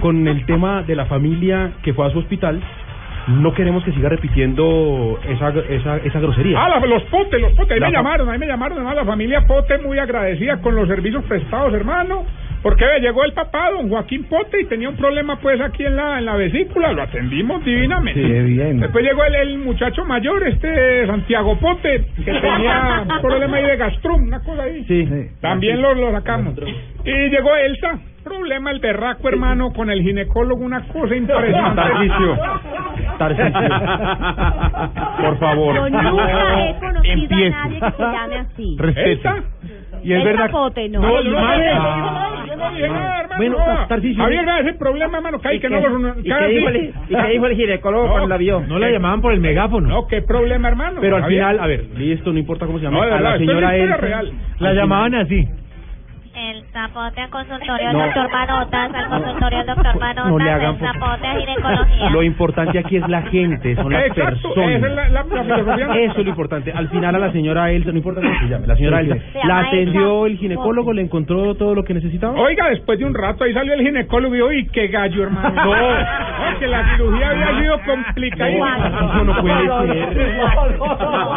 [0.00, 2.60] con el tema de la familia que fue a su hospital.
[3.28, 6.62] No queremos que siga repitiendo esa, esa, esa grosería.
[6.62, 9.04] Ah, la- los potes, los potes, ahí La me llamaron, ahí me llamaron, además la
[9.04, 12.24] familia Pote muy agradecida con los servicios prestados, hermano,
[12.62, 15.96] porque ve, llegó el papá, don Joaquín Pote, y tenía un problema pues aquí en
[15.96, 18.20] la, en la vesícula, lo atendimos divinamente.
[18.22, 18.80] Sí, bien.
[18.80, 23.76] Después llegó el, el muchacho mayor, este Santiago Pote, que tenía un problema ahí de
[23.76, 24.84] gastrum, una cosa ahí.
[24.86, 25.08] Sí.
[25.40, 26.54] También lo, lo sacamos.
[27.04, 31.80] Y llegó Elsa, problema el berraco, hermano, con el ginecólogo, una cosa impresionante.
[31.80, 32.38] Tarcisio.
[33.18, 33.60] Tarcisio.
[35.20, 35.74] Por favor.
[35.74, 37.46] Yo nunca he conocido Empiece.
[37.46, 38.76] a nadie que se llame así.
[38.78, 39.12] Respete.
[39.12, 39.36] ¿Elsa?
[40.02, 40.46] Y es El verdad.
[40.46, 41.00] capote, no.
[41.00, 41.70] No, yo no, madre.
[41.72, 43.36] yo no, yo no dije nada, hermano.
[43.38, 43.86] Bueno, no.
[43.88, 44.24] Tarcisio.
[44.24, 45.78] Había ese problema, hermano, que hay que no.
[45.78, 46.76] ¿Y qué dijo el,
[47.08, 48.60] y qué dijo el ginecólogo cuando la vio?
[48.66, 49.88] No la llamaban por el megáfono.
[49.88, 51.00] No, qué problema, hermano.
[51.00, 52.98] Pero al final, a ver, y esto no importa cómo se llama.
[52.98, 53.72] No, a la señora.
[54.58, 55.48] La llamaban así.
[56.36, 57.98] El zapote al consultorio No.
[57.98, 62.10] del doctor Manotas, al consultorio del doctor Manotas, No le hagan el zapote a ginecología.
[62.10, 64.76] Lo importante aquí es la gente, son las Exacto, personas.
[64.76, 65.96] esa es la- la-.
[65.96, 66.72] Eso es lo importante.
[66.72, 69.24] Al final a la señora Elsa, no importa cómo se llame, la señora Sí, Elsa.
[69.32, 70.32] Se la atendió Elsa.
[70.34, 72.38] el ginecólogo, le encontró todo lo que necesitaba.
[72.38, 75.50] Oiga, después de un rato ahí salió el ginecólogo y dijo, ¡y qué gallo, hermano!
[75.64, 75.74] No.
[75.74, 78.76] No, que la cirugía había sido complicadísima.
[79.14, 80.36] Eso no puede ser.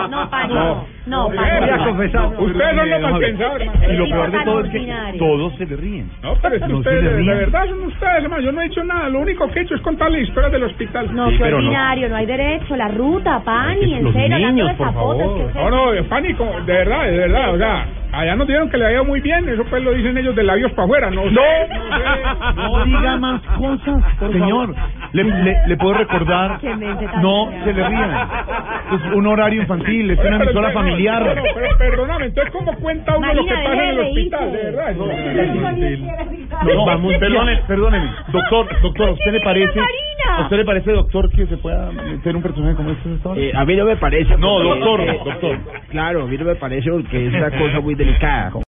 [0.10, 0.54] No, Paño.
[0.56, 2.30] No, Ya confesado.
[2.40, 3.94] Ustedes son los mal pensados, hermano.
[3.94, 6.12] Y lo peor de todo es que todos se le ríen.
[6.22, 8.44] No, pero es que No, ustedes, de, verdad, son ustedes, hermano.
[8.44, 9.10] Yo no he hecho nada.
[9.10, 11.16] Lo único que he hecho es contar la historia del hospital.
[11.16, 11.58] No, qué no.
[11.58, 12.16] ordinario, no.
[12.16, 12.76] hay derecho.
[12.76, 15.52] La ruta, Pani, en Los serio, hablando niños, por favor.
[15.56, 19.04] No, no, pánico, de verdad, de verdad, o sea, allá nos dijeron que le había
[19.04, 22.56] muy bien, eso pues lo dicen ellos de labios para afuera, no, sé, no, sé.
[22.56, 24.76] No diga más cosas, señor.
[25.14, 26.60] Le, le, le puedo recordar.
[26.60, 28.12] Qué mente tan No se le rían.
[28.94, 31.24] Es un horario infantil, es una emisora pero, familiar.
[31.24, 34.52] Pero, pero perdóname, entonces, ¿cómo cuenta uno lo que pasa en el hospital?
[34.52, 38.10] De verdad, no, No, vamos, perdóneme, perdóneme.
[38.32, 39.80] Doctor, doctor, ¿a usted le parece?
[40.28, 43.10] ¿A usted le parece, doctor, que se pueda meter un personaje como este?
[43.36, 44.38] Eh, a mí no me parece.
[44.38, 45.58] No, doctor, eh, doctor.
[45.90, 48.52] Claro, a mí no me parece porque es una cosa muy delicada.